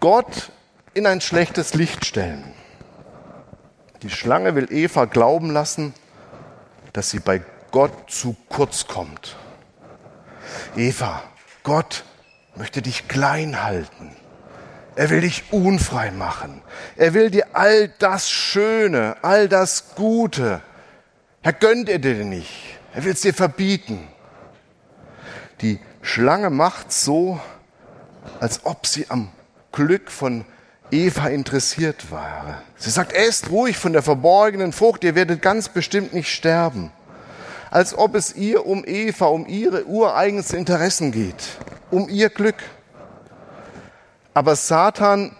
Gott 0.00 0.50
in 0.96 1.06
ein 1.06 1.20
schlechtes 1.20 1.74
Licht 1.74 2.06
stellen. 2.06 2.42
Die 4.00 4.08
Schlange 4.08 4.54
will 4.54 4.72
Eva 4.72 5.04
glauben 5.04 5.50
lassen, 5.50 5.92
dass 6.94 7.10
sie 7.10 7.20
bei 7.20 7.42
Gott 7.70 8.10
zu 8.10 8.34
kurz 8.48 8.86
kommt. 8.86 9.36
Eva, 10.74 11.22
Gott 11.64 12.04
möchte 12.54 12.80
dich 12.80 13.08
klein 13.08 13.62
halten. 13.62 14.16
Er 14.94 15.10
will 15.10 15.20
dich 15.20 15.44
unfrei 15.50 16.10
machen. 16.12 16.62
Er 16.96 17.12
will 17.12 17.30
dir 17.30 17.48
all 17.52 17.88
das 17.98 18.30
Schöne, 18.30 19.16
all 19.20 19.50
das 19.50 19.94
Gute. 19.96 20.62
Er 21.42 21.52
gönnt 21.52 21.90
er 21.90 21.98
dir 21.98 22.24
nicht. 22.24 22.78
Er 22.94 23.04
will 23.04 23.12
es 23.12 23.20
dir 23.20 23.34
verbieten. 23.34 24.08
Die 25.60 25.78
Schlange 26.00 26.48
macht 26.48 26.90
so, 26.90 27.38
als 28.40 28.64
ob 28.64 28.86
sie 28.86 29.10
am 29.10 29.30
Glück 29.72 30.10
von 30.10 30.46
Eva 30.90 31.28
interessiert 31.28 32.10
war. 32.10 32.62
Sie 32.76 32.90
sagt, 32.90 33.12
esst 33.12 33.50
ruhig 33.50 33.76
von 33.76 33.92
der 33.92 34.02
verborgenen 34.02 34.72
Frucht, 34.72 35.04
ihr 35.04 35.14
werdet 35.14 35.42
ganz 35.42 35.68
bestimmt 35.68 36.14
nicht 36.14 36.32
sterben. 36.32 36.92
Als 37.70 37.96
ob 37.96 38.14
es 38.14 38.36
ihr 38.36 38.66
um 38.66 38.84
Eva, 38.86 39.26
um 39.26 39.46
ihre 39.46 39.86
ureigensten 39.86 40.58
Interessen 40.58 41.10
geht, 41.10 41.58
um 41.90 42.08
ihr 42.08 42.30
Glück. 42.30 42.62
Aber 44.34 44.54
Satan 44.54 45.36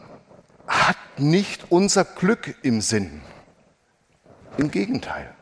hat 0.66 0.96
nicht 1.16 1.66
unser 1.70 2.04
Glück 2.04 2.56
im 2.62 2.80
Sinn. 2.80 3.22
Im 4.58 4.70
Gegenteil. 4.70 5.32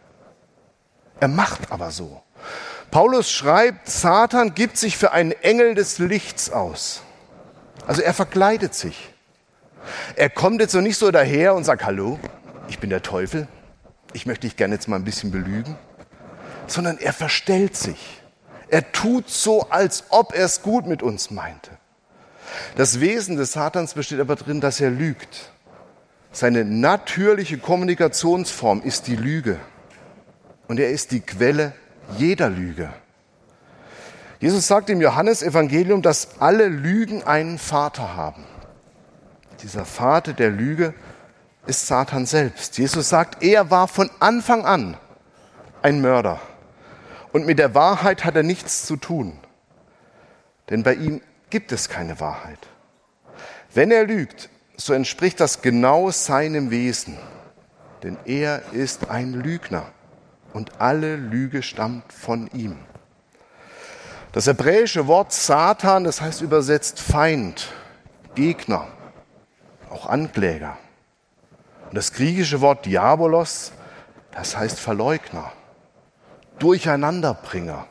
Er 1.20 1.28
macht 1.28 1.73
aber 1.73 1.90
so. 1.90 2.20
Paulus 2.90 3.30
schreibt, 3.30 3.88
Satan 3.88 4.54
gibt 4.54 4.76
sich 4.76 4.96
für 4.99 5.12
einen 5.12 5.32
Engel 5.32 5.75
des 5.75 5.99
Lichts 5.99 6.50
aus. 6.50 7.02
Also 7.87 8.02
er 8.02 8.12
verkleidet 8.12 8.75
sich. 8.75 9.13
Er 10.16 10.30
kommt 10.30 10.60
jetzt 10.60 10.72
so 10.72 10.80
nicht 10.80 10.96
so 10.96 11.10
daher 11.10 11.54
und 11.54 11.64
sagt, 11.64 11.84
hallo, 11.84 12.18
ich 12.68 12.78
bin 12.78 12.90
der 12.90 13.02
Teufel, 13.02 13.48
ich 14.12 14.26
möchte 14.26 14.46
dich 14.46 14.56
gerne 14.56 14.74
jetzt 14.74 14.88
mal 14.88 14.96
ein 14.96 15.04
bisschen 15.04 15.30
belügen, 15.30 15.76
sondern 16.66 16.98
er 16.98 17.12
verstellt 17.12 17.76
sich. 17.76 18.20
Er 18.68 18.92
tut 18.92 19.28
so, 19.28 19.68
als 19.70 20.04
ob 20.08 20.34
er 20.34 20.46
es 20.46 20.62
gut 20.62 20.86
mit 20.86 21.02
uns 21.02 21.30
meinte. 21.30 21.70
Das 22.76 23.00
Wesen 23.00 23.36
des 23.36 23.52
Satans 23.52 23.94
besteht 23.94 24.20
aber 24.20 24.36
darin, 24.36 24.60
dass 24.60 24.80
er 24.80 24.90
lügt. 24.90 25.50
Seine 26.32 26.64
natürliche 26.64 27.58
Kommunikationsform 27.58 28.82
ist 28.82 29.06
die 29.06 29.16
Lüge. 29.16 29.58
Und 30.66 30.80
er 30.80 30.90
ist 30.90 31.12
die 31.12 31.20
Quelle 31.20 31.72
jeder 32.18 32.48
Lüge. 32.48 32.92
Jesus 34.40 34.66
sagt 34.66 34.90
im 34.90 35.00
Johannesevangelium, 35.00 36.02
dass 36.02 36.40
alle 36.40 36.68
Lügen 36.68 37.22
einen 37.22 37.58
Vater 37.58 38.16
haben. 38.16 38.44
Dieser 39.64 39.87
Vater 39.87 40.35
der 40.35 40.50
Lüge 40.50 40.92
ist 41.66 41.87
Satan 41.87 42.26
selbst. 42.26 42.76
Jesus 42.76 43.09
sagt, 43.09 43.42
er 43.42 43.71
war 43.71 43.88
von 43.88 44.11
Anfang 44.21 44.66
an 44.66 44.99
ein 45.80 46.02
Mörder. 46.02 46.38
Und 47.33 47.47
mit 47.47 47.59
der 47.59 47.75
Wahrheit 47.75 48.26
hat 48.26 48.37
er 48.37 48.42
nichts 48.42 48.85
zu 48.85 48.97
tun. 48.97 49.38
Denn 50.68 50.83
bei 50.83 50.94
ihm 50.94 51.23
gibt 51.49 51.73
es 51.73 51.88
keine 51.88 52.21
Wahrheit. 52.21 52.59
Wenn 53.73 53.90
er 53.90 54.04
lügt, 54.04 54.50
so 54.76 54.92
entspricht 54.92 55.40
das 55.40 55.62
genau 55.62 56.11
seinem 56.11 56.71
Wesen. 56.71 57.16
Denn 58.02 58.18
er 58.26 58.61
ist 58.73 59.09
ein 59.09 59.33
Lügner 59.33 59.87
und 60.52 60.78
alle 60.78 61.16
Lüge 61.16 61.62
stammt 61.62 62.12
von 62.12 62.49
ihm. 62.52 62.76
Das 64.33 64.47
hebräische 64.47 65.06
Wort 65.06 65.33
Satan, 65.33 66.04
das 66.04 66.21
heißt 66.21 66.42
übersetzt 66.42 67.00
Feind, 67.00 67.73
Gegner, 68.35 68.88
auch 69.94 70.06
Ankläger. 70.06 70.76
Und 71.88 71.94
das 71.94 72.12
griechische 72.12 72.60
Wort 72.60 72.84
Diabolos, 72.84 73.72
das 74.32 74.56
heißt 74.56 74.78
Verleugner, 74.78 75.52
Durcheinanderbringer 76.58 77.86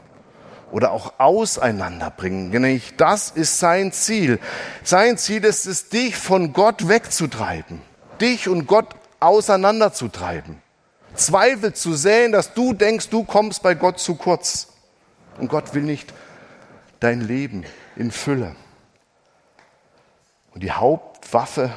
oder 0.72 0.91
auch 0.91 1.13
auseinanderbringen. 1.19 2.50
Nämlich 2.50 2.95
das 2.98 3.31
ist 3.31 3.60
sein 3.60 3.93
Ziel. 3.93 4.39
Sein 4.83 5.17
Ziel 5.17 5.45
ist 5.45 5.65
es, 5.65 5.89
dich 5.89 6.17
von 6.17 6.51
Gott 6.51 6.88
wegzutreiben, 6.89 7.81
dich 8.19 8.50
und 8.50 8.67
Gott 8.67 8.88
auseinanderzutreiben. 9.19 10.62
Zweifel 11.15 11.74
zu 11.74 11.93
säen, 11.93 12.31
dass 12.31 12.53
du 12.53 12.74
denkst, 12.74 13.10
du 13.10 13.24
kommst 13.24 13.63
bei 13.63 13.75
Gott 13.75 14.00
zu 14.00 14.15
kurz. 14.15 14.67
Und 15.38 15.48
Gott 15.48 15.74
will 15.74 15.83
nicht 15.83 16.13
dein 17.00 17.22
Leben 17.22 17.63
in 17.95 18.12
Fülle. 18.12 18.55
Und 20.53 20.63
die 20.63 20.72
Hauptwaffe 20.72 21.72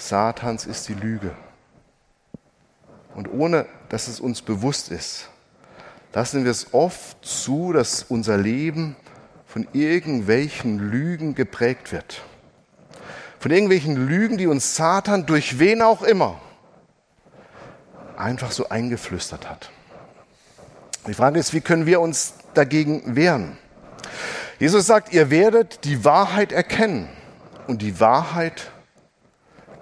Satans 0.00 0.66
ist 0.66 0.88
die 0.88 0.94
Lüge. 0.94 1.34
Und 3.14 3.28
ohne 3.28 3.66
dass 3.88 4.08
es 4.08 4.20
uns 4.20 4.42
bewusst 4.42 4.90
ist, 4.90 5.28
lassen 6.12 6.44
wir 6.44 6.50
es 6.50 6.72
oft 6.72 7.24
zu, 7.24 7.72
dass 7.72 8.04
unser 8.04 8.36
Leben 8.36 8.96
von 9.46 9.66
irgendwelchen 9.72 10.78
Lügen 10.78 11.34
geprägt 11.34 11.92
wird. 11.92 12.22
Von 13.38 13.50
irgendwelchen 13.50 14.08
Lügen, 14.08 14.38
die 14.38 14.46
uns 14.46 14.76
Satan 14.76 15.26
durch 15.26 15.58
wen 15.58 15.82
auch 15.82 16.02
immer 16.02 16.40
einfach 18.16 18.50
so 18.50 18.68
eingeflüstert 18.68 19.48
hat. 19.48 19.70
Die 21.06 21.14
Frage 21.14 21.40
ist, 21.40 21.54
wie 21.54 21.62
können 21.62 21.86
wir 21.86 22.00
uns 22.00 22.34
dagegen 22.52 23.16
wehren? 23.16 23.56
Jesus 24.58 24.86
sagt, 24.86 25.12
ihr 25.12 25.30
werdet 25.30 25.84
die 25.84 26.04
Wahrheit 26.04 26.52
erkennen 26.52 27.08
und 27.66 27.80
die 27.80 27.98
Wahrheit 27.98 28.70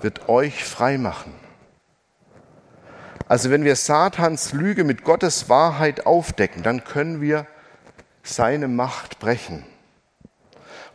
wird 0.00 0.28
euch 0.28 0.64
frei 0.64 0.98
machen. 0.98 1.32
Also 3.28 3.50
wenn 3.50 3.64
wir 3.64 3.76
Satans 3.76 4.52
Lüge 4.52 4.84
mit 4.84 5.04
Gottes 5.04 5.48
Wahrheit 5.48 6.06
aufdecken, 6.06 6.62
dann 6.62 6.84
können 6.84 7.20
wir 7.20 7.46
seine 8.22 8.68
Macht 8.68 9.18
brechen. 9.18 9.64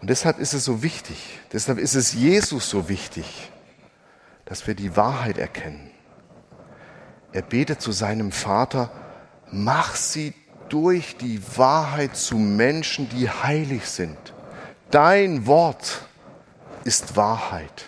Und 0.01 0.09
deshalb 0.09 0.39
ist 0.39 0.53
es 0.53 0.65
so 0.65 0.83
wichtig, 0.83 1.39
deshalb 1.53 1.77
ist 1.77 1.93
es 1.95 2.13
Jesus 2.13 2.69
so 2.69 2.89
wichtig, 2.89 3.51
dass 4.45 4.67
wir 4.67 4.75
die 4.75 4.97
Wahrheit 4.97 5.37
erkennen. 5.37 5.91
Er 7.31 7.41
betet 7.41 7.81
zu 7.81 7.91
seinem 7.91 8.31
Vater, 8.31 8.91
mach 9.51 9.95
sie 9.95 10.33
durch 10.69 11.17
die 11.17 11.41
Wahrheit 11.55 12.15
zu 12.15 12.37
Menschen, 12.37 13.09
die 13.09 13.29
heilig 13.29 13.87
sind. 13.87 14.17
Dein 14.91 15.45
Wort 15.45 16.01
ist 16.83 17.15
Wahrheit. 17.15 17.85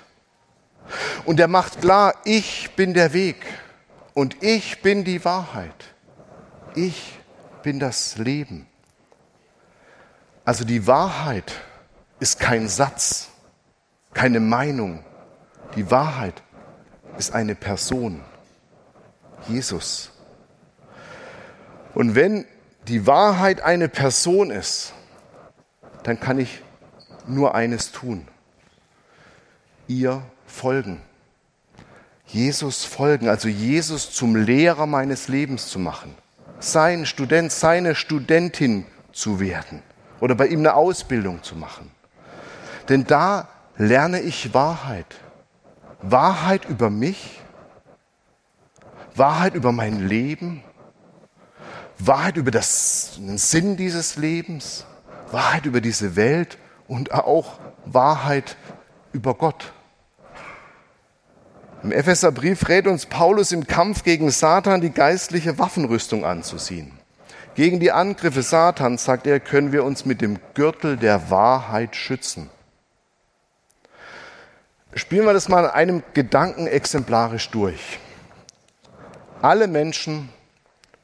Und 1.26 1.40
er 1.40 1.48
macht 1.48 1.82
klar, 1.82 2.14
ich 2.24 2.72
bin 2.76 2.94
der 2.94 3.14
Weg 3.14 3.38
und 4.14 4.44
ich 4.44 4.82
bin 4.82 5.04
die 5.04 5.26
Wahrheit. 5.26 5.94
Ich 6.76 7.20
bin 7.64 7.80
das 7.80 8.18
Leben. 8.18 8.68
Also 10.44 10.64
die 10.64 10.86
Wahrheit 10.86 11.54
ist 12.20 12.40
kein 12.40 12.68
Satz, 12.68 13.30
keine 14.14 14.40
Meinung. 14.40 15.04
Die 15.76 15.90
Wahrheit 15.90 16.44
ist 17.18 17.34
eine 17.34 17.56
Person. 17.56 18.22
Jesus. 19.48 20.12
Und 21.94 22.16
wenn 22.16 22.46
die 22.88 23.08
Wahrheit 23.08 23.62
eine 23.62 23.90
Person 23.90 24.52
ist, 24.52 24.94
dann 26.04 26.20
kann 26.20 26.40
ich 26.40 26.62
nur 27.28 27.56
eines 27.56 27.92
tun. 27.92 28.28
Ihr 29.88 30.24
folgen. 30.46 31.02
Jesus 32.28 32.86
folgen, 32.86 33.30
also 33.30 33.48
Jesus 33.48 34.12
zum 34.12 34.36
Lehrer 34.36 34.86
meines 34.86 35.28
Lebens 35.28 35.68
zu 35.68 35.80
machen. 35.80 36.16
Sein 36.60 37.06
Student, 37.06 37.52
seine 37.52 37.96
Studentin 37.96 38.86
zu 39.12 39.40
werden 39.40 39.84
oder 40.20 40.36
bei 40.36 40.48
ihm 40.48 40.60
eine 40.60 40.74
Ausbildung 40.74 41.44
zu 41.44 41.56
machen. 41.56 41.92
Denn 42.90 43.06
da 43.06 43.48
lerne 43.78 44.22
ich 44.22 44.54
Wahrheit. 44.54 45.16
Wahrheit 46.02 46.66
über 46.66 46.90
mich 46.90 47.42
Wahrheit 49.16 49.56
über 49.56 49.72
mein 49.72 50.08
Leben, 50.08 50.62
Wahrheit 51.98 52.36
über 52.36 52.52
das, 52.52 53.14
den 53.18 53.38
Sinn 53.38 53.78
dieses 53.78 54.18
Lebens, 54.18 54.86
Wahrheit 55.32 55.66
über 55.66 55.80
diese 55.80 56.18
Welt 56.18 56.58
und 56.88 57.14
auch 57.14 57.58
Wahrheit 57.86 58.58
über 59.16 59.34
Gott. 59.34 59.72
Im 61.82 61.92
Epheserbrief 61.92 62.68
rät 62.68 62.86
uns 62.86 63.06
Paulus 63.06 63.52
im 63.52 63.66
Kampf 63.66 64.04
gegen 64.04 64.30
Satan 64.30 64.82
die 64.82 64.92
geistliche 64.92 65.58
Waffenrüstung 65.58 66.26
anzuziehen. 66.26 66.92
Gegen 67.56 67.80
die 67.80 67.94
Angriffe 67.94 68.42
Satans, 68.42 69.06
sagt 69.06 69.26
er, 69.26 69.40
können 69.40 69.72
wir 69.72 69.86
uns 69.86 70.06
mit 70.06 70.20
dem 70.20 70.40
Gürtel 70.54 70.98
der 70.98 71.30
Wahrheit 71.30 71.96
schützen. 71.96 72.50
Spielen 74.94 75.26
wir 75.26 75.34
das 75.34 75.48
mal 75.48 75.64
in 75.64 75.72
einem 75.72 76.04
Gedanken 76.14 76.68
exemplarisch 76.68 77.50
durch. 77.52 78.00
Alle 79.42 79.68
Menschen 79.68 80.30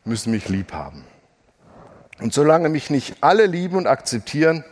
müssen 0.04 0.32
mich 0.32 0.50
lieb 0.50 0.74
haben. 0.74 1.06
Und 2.19 2.34
solange 2.34 2.67
mich 2.67 2.89
nicht 2.89 3.17
alle 3.21 3.45
lieben 3.45 3.78
und 3.78 3.88
akzeptieren, 3.88 4.65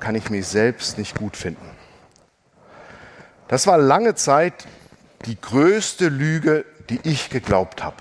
kann 0.00 0.16
ich 0.16 0.30
mich 0.30 0.46
selbst 0.46 0.98
nicht 0.98 1.16
gut 1.16 1.36
finden. 1.36 1.81
Das 3.52 3.66
war 3.66 3.76
lange 3.76 4.14
Zeit 4.14 4.66
die 5.26 5.38
größte 5.38 6.08
Lüge, 6.08 6.64
die 6.88 7.00
ich 7.04 7.28
geglaubt 7.28 7.84
habe. 7.84 7.98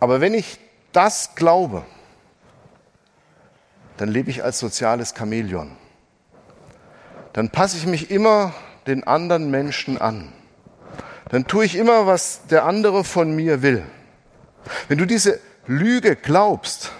Aber 0.00 0.22
wenn 0.22 0.32
ich 0.32 0.58
das 0.92 1.34
glaube, 1.34 1.84
dann 3.98 4.08
lebe 4.08 4.30
ich 4.30 4.42
als 4.42 4.58
soziales 4.58 5.14
Chamäleon. 5.14 5.76
Dann 7.34 7.50
passe 7.50 7.76
ich 7.76 7.84
mich 7.84 8.10
immer 8.10 8.54
den 8.86 9.04
anderen 9.04 9.50
Menschen 9.50 10.00
an 10.00 10.32
dann 11.34 11.48
tue 11.48 11.64
ich 11.64 11.74
immer, 11.74 12.06
was 12.06 12.46
der 12.48 12.64
andere 12.64 13.02
von 13.02 13.34
mir 13.34 13.60
will. 13.60 13.82
Wenn 14.86 14.98
du 14.98 15.04
diese 15.04 15.40
Lüge 15.66 16.14
glaubst, 16.14 16.92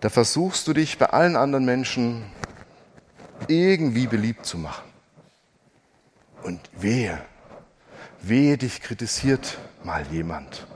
da 0.00 0.08
versuchst 0.08 0.66
du 0.68 0.72
dich 0.72 0.96
bei 0.96 1.06
allen 1.06 1.36
anderen 1.36 1.66
Menschen 1.66 2.24
irgendwie 3.48 4.06
beliebt 4.06 4.46
zu 4.46 4.58
machen. 4.58 4.84
Und 6.42 6.60
wehe, 6.72 7.18
wehe 8.22 8.58
dich 8.58 8.80
kritisiert 8.82 9.58
mal 9.82 10.06
jemand. 10.10 10.66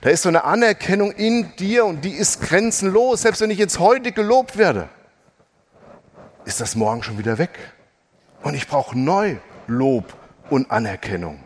Da 0.00 0.10
ist 0.10 0.22
so 0.22 0.28
eine 0.28 0.44
Anerkennung 0.44 1.12
in 1.12 1.54
dir 1.56 1.84
und 1.84 2.04
die 2.04 2.12
ist 2.12 2.40
grenzenlos. 2.40 3.22
Selbst 3.22 3.40
wenn 3.40 3.50
ich 3.50 3.58
jetzt 3.58 3.78
heute 3.78 4.12
gelobt 4.12 4.56
werde, 4.56 4.88
ist 6.44 6.60
das 6.60 6.76
morgen 6.76 7.02
schon 7.02 7.18
wieder 7.18 7.38
weg. 7.38 7.58
Und 8.42 8.54
ich 8.54 8.68
brauche 8.68 8.98
neu 8.98 9.36
Lob 9.66 10.14
und 10.50 10.70
Anerkennung. 10.70 11.42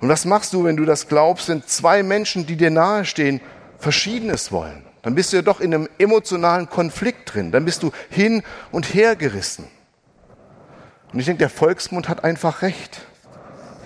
Und 0.00 0.08
was 0.08 0.24
machst 0.24 0.52
du, 0.52 0.64
wenn 0.64 0.76
du 0.76 0.84
das 0.84 1.08
glaubst, 1.08 1.48
wenn 1.48 1.62
zwei 1.66 2.02
Menschen, 2.02 2.46
die 2.46 2.56
dir 2.56 2.70
nahestehen, 2.70 3.40
Verschiedenes 3.78 4.52
wollen? 4.52 4.84
Dann 5.04 5.14
bist 5.14 5.32
du 5.32 5.36
ja 5.36 5.42
doch 5.42 5.60
in 5.60 5.74
einem 5.74 5.88
emotionalen 5.98 6.70
Konflikt 6.70 7.34
drin. 7.34 7.52
Dann 7.52 7.66
bist 7.66 7.82
du 7.82 7.92
hin 8.08 8.42
und 8.72 8.94
her 8.94 9.16
gerissen. 9.16 9.68
Und 11.12 11.20
ich 11.20 11.26
denke, 11.26 11.40
der 11.40 11.50
Volksmund 11.50 12.08
hat 12.08 12.24
einfach 12.24 12.62
recht. 12.62 13.02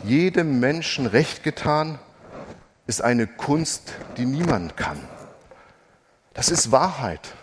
Jedem 0.05 0.61
Menschen 0.61 1.07
recht 1.07 1.43
getan 1.43 1.99
ist 2.87 3.03
eine 3.03 3.27
Kunst, 3.27 3.95
die 4.17 4.27
niemand 4.27 4.77
kann. 4.77 4.99
Das 6.35 6.51
ist 6.51 6.71
Wahrheit. 6.71 7.35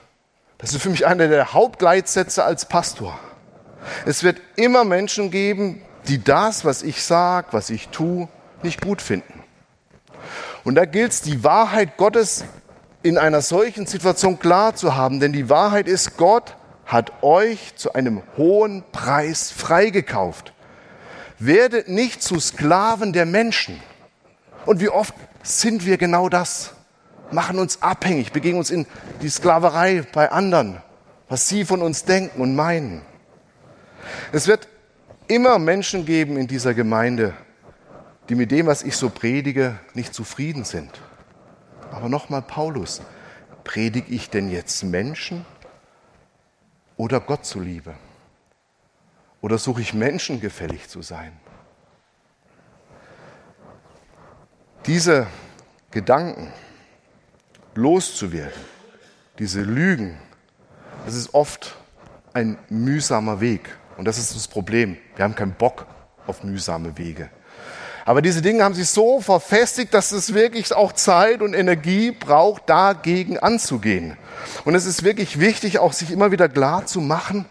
Das 0.57 0.73
ist 0.73 0.81
für 0.81 0.89
mich 0.89 1.05
einer 1.05 1.27
der 1.27 1.51
Hauptleitsätze 1.51 2.45
als 2.45 2.69
Pastor. 2.69 3.19
Es 4.05 4.23
wird 4.23 4.41
immer 4.55 4.85
Menschen 4.85 5.31
geben, 5.31 5.81
die 6.07 6.23
das, 6.23 6.63
was 6.63 6.81
ich 6.81 7.03
sage, 7.03 7.47
was 7.51 7.69
ich 7.69 7.89
tue, 7.89 8.29
nicht 8.63 8.79
gut 8.79 9.01
finden. 9.01 9.43
Und 10.63 10.75
da 10.75 10.85
gilt 10.85 11.11
es, 11.11 11.21
die 11.21 11.43
Wahrheit 11.43 11.97
Gottes 11.97 12.45
in 13.05 13.19
einer 13.19 13.41
solchen 13.41 13.85
Situation 13.85 14.39
klar 14.39 14.75
zu 14.75 14.95
haben, 14.95 15.19
denn 15.19 15.31
die 15.31 15.47
Wahrheit 15.47 15.87
ist, 15.87 16.17
Gott 16.17 16.55
hat 16.87 17.21
euch 17.21 17.75
zu 17.75 17.93
einem 17.93 18.23
hohen 18.35 18.83
Preis 18.91 19.51
freigekauft. 19.51 20.53
Werdet 21.37 21.87
nicht 21.87 22.23
zu 22.23 22.39
Sklaven 22.39 23.13
der 23.13 23.27
Menschen. 23.27 23.79
Und 24.65 24.79
wie 24.79 24.89
oft 24.89 25.13
sind 25.43 25.85
wir 25.85 25.97
genau 25.97 26.29
das? 26.29 26.73
Machen 27.29 27.59
uns 27.59 27.83
abhängig, 27.83 28.31
begeben 28.31 28.57
uns 28.57 28.71
in 28.71 28.87
die 29.21 29.29
Sklaverei 29.29 30.03
bei 30.11 30.31
anderen, 30.31 30.81
was 31.29 31.47
sie 31.47 31.63
von 31.63 31.83
uns 31.83 32.05
denken 32.05 32.41
und 32.41 32.55
meinen. 32.55 33.03
Es 34.31 34.47
wird 34.47 34.67
immer 35.27 35.59
Menschen 35.59 36.07
geben 36.07 36.37
in 36.37 36.47
dieser 36.47 36.73
Gemeinde, 36.73 37.35
die 38.29 38.35
mit 38.35 38.49
dem, 38.49 38.65
was 38.65 38.81
ich 38.81 38.97
so 38.97 39.11
predige, 39.11 39.77
nicht 39.93 40.15
zufrieden 40.15 40.63
sind. 40.63 40.89
Aber 41.95 42.09
nochmal 42.09 42.41
Paulus, 42.41 43.01
predige 43.63 44.13
ich 44.13 44.29
denn 44.29 44.51
jetzt 44.51 44.83
Menschen 44.83 45.45
oder 46.97 47.21
Gott 47.21 47.45
zuliebe? 47.45 47.95
Oder 49.39 49.57
suche 49.57 49.79
ich 49.79 49.93
menschengefällig 49.93 50.89
zu 50.89 51.01
sein? 51.01 51.31
Diese 54.85 55.27
Gedanken 55.91 56.51
loszuwerden, 57.75 58.61
diese 59.39 59.61
Lügen, 59.61 60.17
das 61.05 61.15
ist 61.15 61.33
oft 61.33 61.77
ein 62.33 62.57
mühsamer 62.67 63.39
Weg. 63.39 63.69
Und 63.95 64.03
das 64.03 64.17
ist 64.17 64.35
das 64.35 64.49
Problem. 64.49 64.97
Wir 65.15 65.23
haben 65.23 65.35
keinen 65.35 65.53
Bock 65.53 65.87
auf 66.27 66.43
mühsame 66.43 66.97
Wege. 66.97 67.29
Aber 68.05 68.21
diese 68.21 68.43
Dinge 68.43 68.63
haben 68.63 68.75
sich 68.75 68.89
so 68.89 69.19
verfestigt, 69.19 69.93
dass 69.95 70.11
es 70.11 70.35
wirklich 70.35 70.71
auch 70.73 70.93
Zeit 70.93 71.41
und 71.41 71.55
Energie 71.55 72.11
braucht, 72.11 72.69
dagegen 72.69 73.39
anzugehen. 73.39 74.15
Und 74.63 74.75
es 74.75 74.85
ist 74.85 75.03
wirklich 75.03 75.39
wichtig, 75.39 75.79
auch 75.79 75.91
sich 75.91 76.11
immer 76.11 76.31
wieder 76.31 76.47
klar 76.47 76.85
zu 76.85 77.01
machen, 77.01 77.45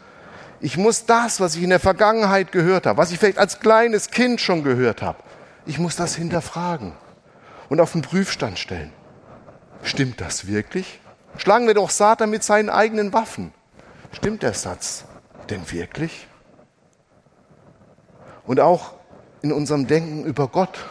ich 0.61 0.79
muss 0.79 1.05
das, 1.05 1.41
was 1.41 1.57
ich 1.57 1.63
in 1.63 1.69
der 1.71 1.81
Vergangenheit 1.81 2.51
gehört 2.51 2.87
habe, 2.87 2.97
was 2.97 3.11
ich 3.11 3.19
vielleicht 3.19 3.37
als 3.37 3.61
kleines 3.61 4.11
Kind 4.11 4.41
schon 4.41 4.65
gehört 4.65 5.03
habe, 5.03 5.19
ich 5.67 5.79
muss 5.79 5.97
das 5.97 6.15
hinterfragen 6.15 6.93
und 7.69 7.81
auf 7.81 7.93
den 7.93 8.01
Prüfstand 8.01 8.59
stellen. 8.59 8.91
Stimmt 9.83 10.23
das 10.23 10.47
wirklich? 10.47 11.01
Schlagen 11.37 11.67
wir 11.67 11.75
doch 11.75 11.91
Satan 11.91 12.31
mit 12.31 12.45
seinen 12.45 12.71
eigenen 12.71 13.13
Waffen. 13.13 13.53
Stimmt 14.13 14.43
der 14.43 14.55
Satz 14.55 15.05
denn 15.51 15.71
wirklich? 15.71 16.29
Und 18.47 18.61
auch 18.61 18.94
in 19.45 19.53
unserem 19.53 19.87
Denken 19.87 20.25
über 20.25 20.49
Gott 20.49 20.87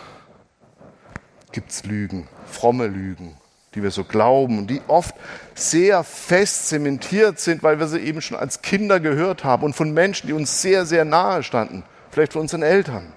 gibt 1.52 1.72
es 1.72 1.86
Lügen, 1.86 2.28
fromme 2.46 2.86
Lügen, 2.86 3.36
die 3.74 3.82
wir 3.82 3.90
so 3.90 4.04
glauben 4.04 4.60
und 4.60 4.68
die 4.68 4.80
oft 4.88 5.16
sehr 5.56 6.04
fest 6.04 6.68
zementiert 6.68 7.40
sind, 7.40 7.64
weil 7.64 7.80
wir 7.80 7.88
sie 7.88 7.98
eben 7.98 8.22
schon 8.22 8.38
als 8.38 8.62
Kinder 8.62 9.00
gehört 9.00 9.44
haben 9.44 9.64
und 9.64 9.76
von 9.76 9.92
Menschen, 9.92 10.28
die 10.28 10.34
uns 10.34 10.62
sehr, 10.62 10.86
sehr 10.86 11.04
nahe 11.04 11.42
standen, 11.42 11.84
vielleicht 12.12 12.34
von 12.34 12.44
unseren 12.44 12.62
Eltern. 12.62 13.12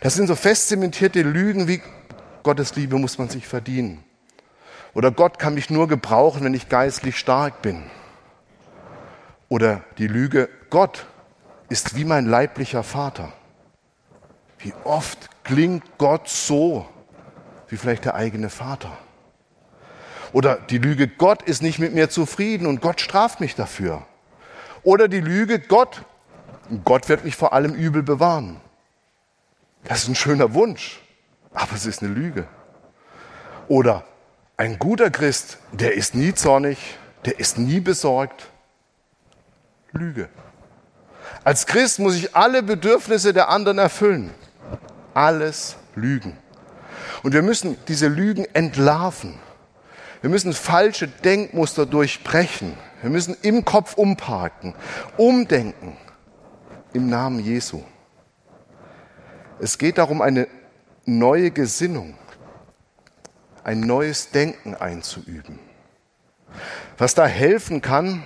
Das 0.00 0.14
sind 0.14 0.26
so 0.26 0.36
fest 0.36 0.68
zementierte 0.68 1.20
Lügen 1.20 1.68
wie 1.68 1.82
Gottes 2.42 2.76
Liebe 2.76 2.98
muss 2.98 3.18
man 3.18 3.28
sich 3.28 3.46
verdienen. 3.46 4.02
Oder 4.94 5.10
Gott 5.10 5.38
kann 5.38 5.52
mich 5.52 5.68
nur 5.68 5.86
gebrauchen, 5.86 6.44
wenn 6.44 6.54
ich 6.54 6.70
geistlich 6.70 7.18
stark 7.18 7.60
bin. 7.60 7.82
Oder 9.50 9.82
die 9.98 10.06
Lüge, 10.06 10.48
Gott 10.70 11.04
ist 11.68 11.94
wie 11.94 12.06
mein 12.06 12.24
leiblicher 12.24 12.82
Vater. 12.82 13.34
Wie 14.64 14.72
oft 14.84 15.28
klingt 15.44 15.98
Gott 15.98 16.26
so 16.26 16.88
wie 17.68 17.76
vielleicht 17.76 18.06
der 18.06 18.14
eigene 18.14 18.48
Vater? 18.48 18.96
Oder 20.32 20.56
die 20.56 20.78
Lüge, 20.78 21.06
Gott 21.06 21.42
ist 21.42 21.62
nicht 21.62 21.78
mit 21.78 21.92
mir 21.92 22.08
zufrieden 22.08 22.66
und 22.66 22.80
Gott 22.80 23.02
straft 23.02 23.40
mich 23.40 23.54
dafür. 23.54 24.06
Oder 24.82 25.06
die 25.06 25.20
Lüge, 25.20 25.58
Gott, 25.58 26.06
Gott 26.82 27.10
wird 27.10 27.26
mich 27.26 27.36
vor 27.36 27.52
allem 27.52 27.74
Übel 27.74 28.02
bewahren. 28.02 28.58
Das 29.84 30.04
ist 30.04 30.08
ein 30.08 30.14
schöner 30.14 30.54
Wunsch, 30.54 31.02
aber 31.52 31.74
es 31.74 31.84
ist 31.84 32.02
eine 32.02 32.14
Lüge. 32.14 32.48
Oder 33.68 34.04
ein 34.56 34.78
guter 34.78 35.10
Christ, 35.10 35.58
der 35.72 35.92
ist 35.92 36.14
nie 36.14 36.32
zornig, 36.32 36.78
der 37.26 37.38
ist 37.38 37.58
nie 37.58 37.80
besorgt. 37.80 38.46
Lüge. 39.92 40.30
Als 41.44 41.66
Christ 41.66 41.98
muss 41.98 42.16
ich 42.16 42.34
alle 42.34 42.62
Bedürfnisse 42.62 43.34
der 43.34 43.50
anderen 43.50 43.76
erfüllen. 43.76 44.30
Alles 45.14 45.76
Lügen. 45.94 46.36
Und 47.22 47.32
wir 47.32 47.42
müssen 47.42 47.76
diese 47.88 48.08
Lügen 48.08 48.44
entlarven. 48.52 49.34
Wir 50.20 50.30
müssen 50.30 50.52
falsche 50.52 51.08
Denkmuster 51.08 51.86
durchbrechen. 51.86 52.74
Wir 53.02 53.10
müssen 53.10 53.36
im 53.42 53.64
Kopf 53.64 53.94
umparken, 53.94 54.74
umdenken 55.16 55.96
im 56.94 57.08
Namen 57.08 57.40
Jesu. 57.40 57.82
Es 59.60 59.78
geht 59.78 59.98
darum, 59.98 60.22
eine 60.22 60.48
neue 61.04 61.50
Gesinnung, 61.50 62.16
ein 63.62 63.80
neues 63.80 64.30
Denken 64.30 64.74
einzuüben. 64.74 65.58
Was 66.96 67.14
da 67.14 67.26
helfen 67.26 67.82
kann, 67.82 68.22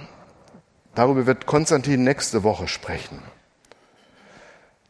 darüber 0.94 1.26
wird 1.26 1.46
Konstantin 1.46 2.04
nächste 2.04 2.42
Woche 2.44 2.68
sprechen. 2.68 3.22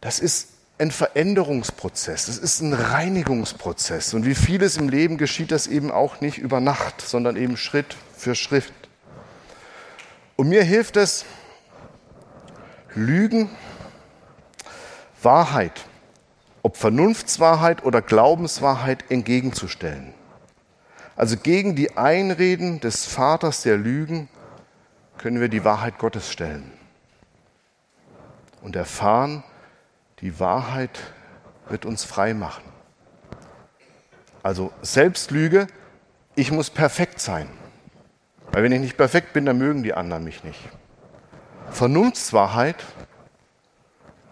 Das 0.00 0.20
ist 0.20 0.58
ein 0.78 0.90
Veränderungsprozess, 0.92 2.26
das 2.26 2.38
ist 2.38 2.60
ein 2.60 2.72
Reinigungsprozess. 2.72 4.14
Und 4.14 4.24
wie 4.24 4.34
vieles 4.34 4.76
im 4.76 4.88
Leben 4.88 5.18
geschieht 5.18 5.50
das 5.50 5.66
eben 5.66 5.90
auch 5.90 6.20
nicht 6.20 6.38
über 6.38 6.60
Nacht, 6.60 7.00
sondern 7.00 7.36
eben 7.36 7.56
Schritt 7.56 7.96
für 8.16 8.34
Schritt. 8.34 8.72
Und 10.36 10.48
mir 10.48 10.62
hilft 10.62 10.96
es, 10.96 11.24
Lügen, 12.94 13.50
Wahrheit, 15.22 15.84
ob 16.62 16.76
Vernunftswahrheit 16.76 17.84
oder 17.84 18.00
Glaubenswahrheit 18.00 19.10
entgegenzustellen. 19.10 20.14
Also 21.16 21.36
gegen 21.36 21.74
die 21.74 21.96
Einreden 21.96 22.78
des 22.78 23.04
Vaters 23.04 23.62
der 23.62 23.76
Lügen 23.76 24.28
können 25.16 25.40
wir 25.40 25.48
die 25.48 25.64
Wahrheit 25.64 25.98
Gottes 25.98 26.30
stellen 26.30 26.70
und 28.62 28.76
erfahren, 28.76 29.42
die 30.20 30.40
Wahrheit 30.40 30.98
wird 31.68 31.85
uns 31.85 32.04
frei 32.04 32.35
machen. 32.35 32.64
Also 34.42 34.72
Selbstlüge, 34.83 35.66
ich 36.35 36.50
muss 36.50 36.70
perfekt 36.70 37.20
sein. 37.20 37.48
Weil 38.52 38.62
wenn 38.62 38.72
ich 38.72 38.81
nicht 38.81 38.96
perfekt 38.96 39.33
bin, 39.33 39.44
dann 39.44 39.59
mögen 39.59 39.83
die 39.83 39.94
anderen 39.94 40.24
mich 40.24 40.44
nicht. 40.44 40.61
Vernunftswahrheit, 41.70 42.76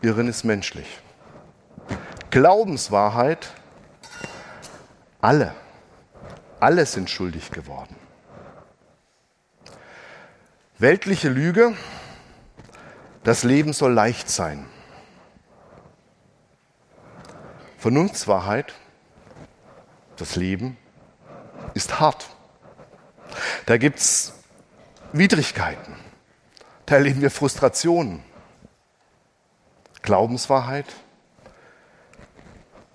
Irren 0.01 0.29
ist 0.29 0.45
menschlich. 0.45 0.87
Glaubenswahrheit, 2.31 3.49
alle, 5.21 5.55
alle 6.61 6.87
sind 6.87 7.11
schuldig 7.11 7.51
geworden. 7.51 7.97
Weltliche 10.79 11.29
Lüge, 11.29 11.75
das 13.25 13.43
Leben 13.43 13.73
soll 13.73 13.93
leicht 13.93 14.31
sein. 14.31 14.67
Vernunftswahrheit, 17.87 18.75
das 20.17 20.35
Leben 20.35 20.77
ist 21.75 22.01
hart. 22.01 22.27
Da 23.65 23.77
gibt 23.77 24.01
es 24.01 24.33
Widrigkeiten. 25.13 25.95
Da 26.85 26.97
erleben 26.97 27.21
wir 27.21 27.31
Frustrationen. 27.31 28.25
Glaubenswahrheit. 30.03 30.87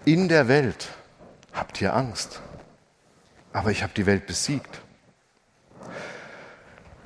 In 0.03 0.27
der 0.27 0.49
Welt 0.49 0.89
habt 1.53 1.79
ihr 1.79 1.95
Angst, 1.95 2.41
aber 3.53 3.71
ich 3.71 3.83
habe 3.83 3.93
die 3.95 4.05
Welt 4.05 4.27
besiegt. 4.27 4.81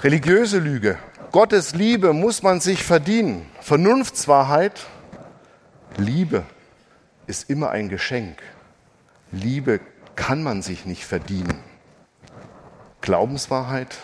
Religiöse 0.02 0.58
Lüge. 0.58 0.98
Gottes 1.32 1.76
Liebe 1.76 2.14
muss 2.14 2.42
man 2.42 2.62
sich 2.62 2.84
verdienen. 2.84 3.48
Vernunftswahrheit. 3.62 4.88
Liebe 5.98 6.46
ist 7.28 7.50
immer 7.50 7.72
ein 7.72 7.90
Geschenk. 7.90 8.42
Liebe 9.32 9.80
kann 10.16 10.44
man 10.44 10.62
sich 10.62 10.86
nicht 10.86 11.06
verdienen. 11.06 11.64
Glaubenswahrheit. 13.02 13.98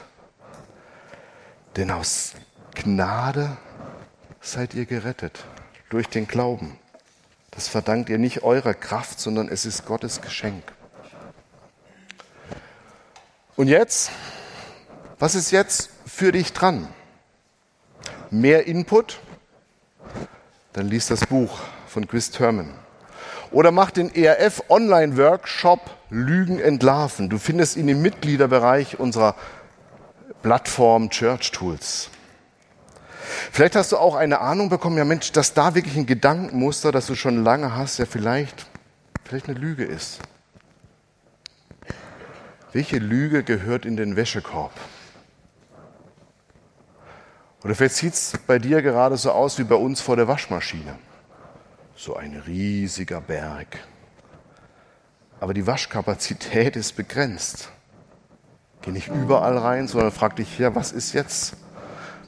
Denn 1.76 1.92
aus 1.92 2.34
Gnade 2.76 3.58
seid 4.42 4.74
ihr 4.74 4.86
gerettet 4.86 5.46
durch 5.90 6.08
den 6.08 6.28
Glauben. 6.28 6.78
Das 7.52 7.68
verdankt 7.68 8.10
ihr 8.10 8.18
nicht 8.18 8.44
eurer 8.44 8.74
Kraft, 8.74 9.20
sondern 9.20 9.50
es 9.50 9.66
ist 9.66 9.86
Gottes 9.86 10.22
Geschenk. 10.22 10.64
Und 13.56 13.68
jetzt, 13.68 14.12
was 15.20 15.36
ist 15.36 15.52
jetzt 15.52 15.90
für 16.06 16.32
dich 16.32 16.54
dran? 16.54 16.88
Mehr 18.30 18.66
Input? 18.66 19.20
Dann 20.74 20.88
lies 20.88 21.08
das 21.08 21.26
Buch 21.28 21.60
von 21.88 22.08
Chris 22.08 22.32
Thurman. 22.32 22.81
Oder 23.52 23.72
mach 23.72 23.92
den 23.92 24.14
ERF 24.14 24.64
Online 24.70 25.18
Workshop 25.18 25.80
Lügen 26.10 26.60
entlarven. 26.60 27.30
Du 27.30 27.38
findest 27.38 27.76
ihn 27.76 27.90
im 27.90 28.02
Mitgliederbereich 28.02 29.00
unserer 29.00 29.36
Plattform 30.42 31.10
Church 31.10 31.52
Tools. 31.52 32.10
Vielleicht 33.52 33.76
hast 33.76 33.92
du 33.92 33.98
auch 33.98 34.16
eine 34.16 34.40
Ahnung 34.40 34.70
bekommen, 34.70 34.98
ja 34.98 35.06
Mensch, 35.06 35.32
dass 35.32 35.54
da 35.54 35.76
wirklich 35.76 35.96
ein 35.98 36.06
Gedankenmuster, 36.06 36.92
das 36.92 37.08
du 37.08 37.16
schon 37.16 37.44
lange 37.44 37.76
hast, 37.76 37.98
ja 37.98 38.06
vielleicht, 38.06 38.66
vielleicht 39.24 39.50
eine 39.50 39.60
Lüge 39.60 39.84
ist. 39.84 40.20
Welche 42.74 42.98
Lüge 42.98 43.44
gehört 43.44 43.86
in 43.86 43.98
den 43.98 44.16
Wäschekorb? 44.16 44.72
Oder 47.64 47.76
vielleicht 47.76 47.96
sieht 47.96 48.14
es 48.14 48.34
bei 48.48 48.60
dir 48.60 48.82
gerade 48.82 49.18
so 49.18 49.32
aus 49.32 49.60
wie 49.60 49.64
bei 49.64 49.76
uns 49.76 50.02
vor 50.02 50.16
der 50.16 50.28
Waschmaschine. 50.28 50.96
So 52.04 52.16
ein 52.16 52.36
riesiger 52.48 53.22
Berg. 53.22 53.78
Aber 55.40 55.54
die 55.54 55.68
Waschkapazität 55.68 56.76
ist 56.76 56.96
begrenzt. 56.96 57.70
Geh 58.82 58.90
nicht 58.90 59.10
überall 59.10 59.56
rein, 59.56 59.88
sondern 59.88 60.12
frag 60.12 60.36
dich, 60.36 60.58
ja, 60.58 60.74
was 60.74 60.94
ist 60.94 61.14
jetzt? 61.14 61.58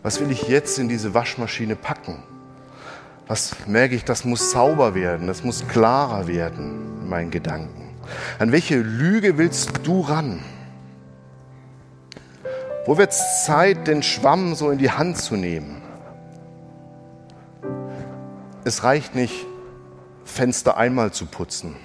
Was 0.03 0.19
will 0.19 0.29
ich 0.29 0.47
jetzt 0.47 0.77
in 0.77 0.89
diese 0.89 1.15
Waschmaschine 1.15 1.75
packen? 1.75 2.21
Was 3.25 3.65
merke 3.65 3.95
ich, 3.95 4.05
das 4.05 4.25
muss 4.25 4.51
sauber 4.51 4.93
werden, 4.93 5.25
das 5.25 5.43
muss 5.43 5.67
klarer 5.67 6.27
werden 6.27 6.99
in 7.01 7.09
meinen 7.09 7.31
Gedanken. 7.31 7.95
An 8.37 8.51
welche 8.51 8.77
Lüge 8.77 9.39
willst 9.39 9.71
du 9.81 10.01
ran? 10.01 10.43
Wo 12.85 12.99
wird 12.99 13.09
es 13.09 13.43
Zeit, 13.45 13.87
den 13.87 14.03
Schwamm 14.03 14.53
so 14.53 14.69
in 14.69 14.77
die 14.77 14.91
Hand 14.91 15.17
zu 15.17 15.35
nehmen? 15.35 15.81
Es 18.65 18.83
reicht 18.83 19.15
nicht, 19.15 19.47
Fenster 20.23 20.77
einmal 20.77 21.11
zu 21.11 21.25
putzen. 21.25 21.75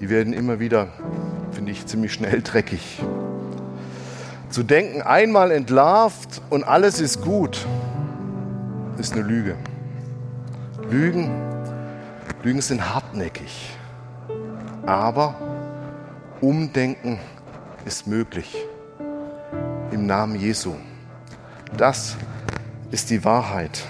Die 0.00 0.08
werden 0.08 0.32
immer 0.32 0.60
wieder, 0.60 0.88
finde 1.52 1.72
ich, 1.72 1.86
ziemlich 1.86 2.12
schnell 2.12 2.42
dreckig. 2.42 3.00
Zu 4.50 4.62
denken, 4.62 5.00
einmal 5.02 5.50
entlarvt 5.50 6.42
und 6.50 6.64
alles 6.64 7.00
ist 7.00 7.22
gut, 7.22 7.66
ist 8.98 9.14
eine 9.14 9.22
Lüge. 9.22 9.56
Lügen, 10.90 11.30
Lügen 12.42 12.60
sind 12.60 12.94
hartnäckig. 12.94 13.70
Aber 14.84 15.36
Umdenken 16.40 17.18
ist 17.84 18.06
möglich. 18.06 18.56
Im 19.92 20.06
Namen 20.06 20.34
Jesu. 20.34 20.74
Das 21.76 22.16
ist 22.90 23.10
die 23.10 23.24
Wahrheit. 23.24 23.82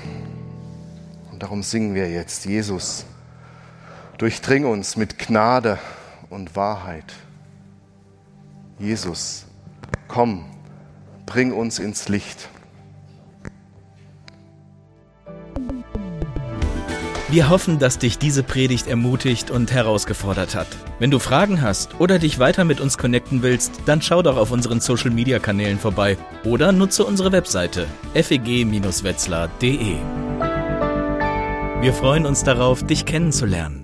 Darum 1.42 1.64
singen 1.64 1.96
wir 1.96 2.08
jetzt, 2.08 2.44
Jesus, 2.44 3.04
durchdring 4.16 4.64
uns 4.64 4.96
mit 4.96 5.18
Gnade 5.18 5.80
und 6.30 6.54
Wahrheit. 6.54 7.12
Jesus, 8.78 9.46
komm 10.06 10.44
bring 11.26 11.52
uns 11.52 11.80
ins 11.80 12.08
Licht. 12.08 12.48
Wir 17.28 17.48
hoffen, 17.50 17.80
dass 17.80 17.98
dich 17.98 18.18
diese 18.18 18.44
Predigt 18.44 18.86
ermutigt 18.86 19.50
und 19.50 19.72
herausgefordert 19.72 20.54
hat. 20.54 20.68
Wenn 21.00 21.10
du 21.10 21.18
Fragen 21.18 21.60
hast 21.60 21.98
oder 21.98 22.20
dich 22.20 22.38
weiter 22.38 22.64
mit 22.64 22.80
uns 22.80 22.98
connecten 22.98 23.42
willst, 23.42 23.80
dann 23.86 24.00
schau 24.00 24.22
doch 24.22 24.36
auf 24.36 24.52
unseren 24.52 24.78
Social 24.78 25.10
Media 25.10 25.40
Kanälen 25.40 25.80
vorbei 25.80 26.16
oder 26.44 26.70
nutze 26.70 27.04
unsere 27.04 27.32
Webseite 27.32 27.88
feg-wetzlar.de. 28.14 29.96
Wir 31.82 31.92
freuen 31.92 32.26
uns 32.26 32.44
darauf, 32.44 32.84
dich 32.86 33.06
kennenzulernen. 33.06 33.81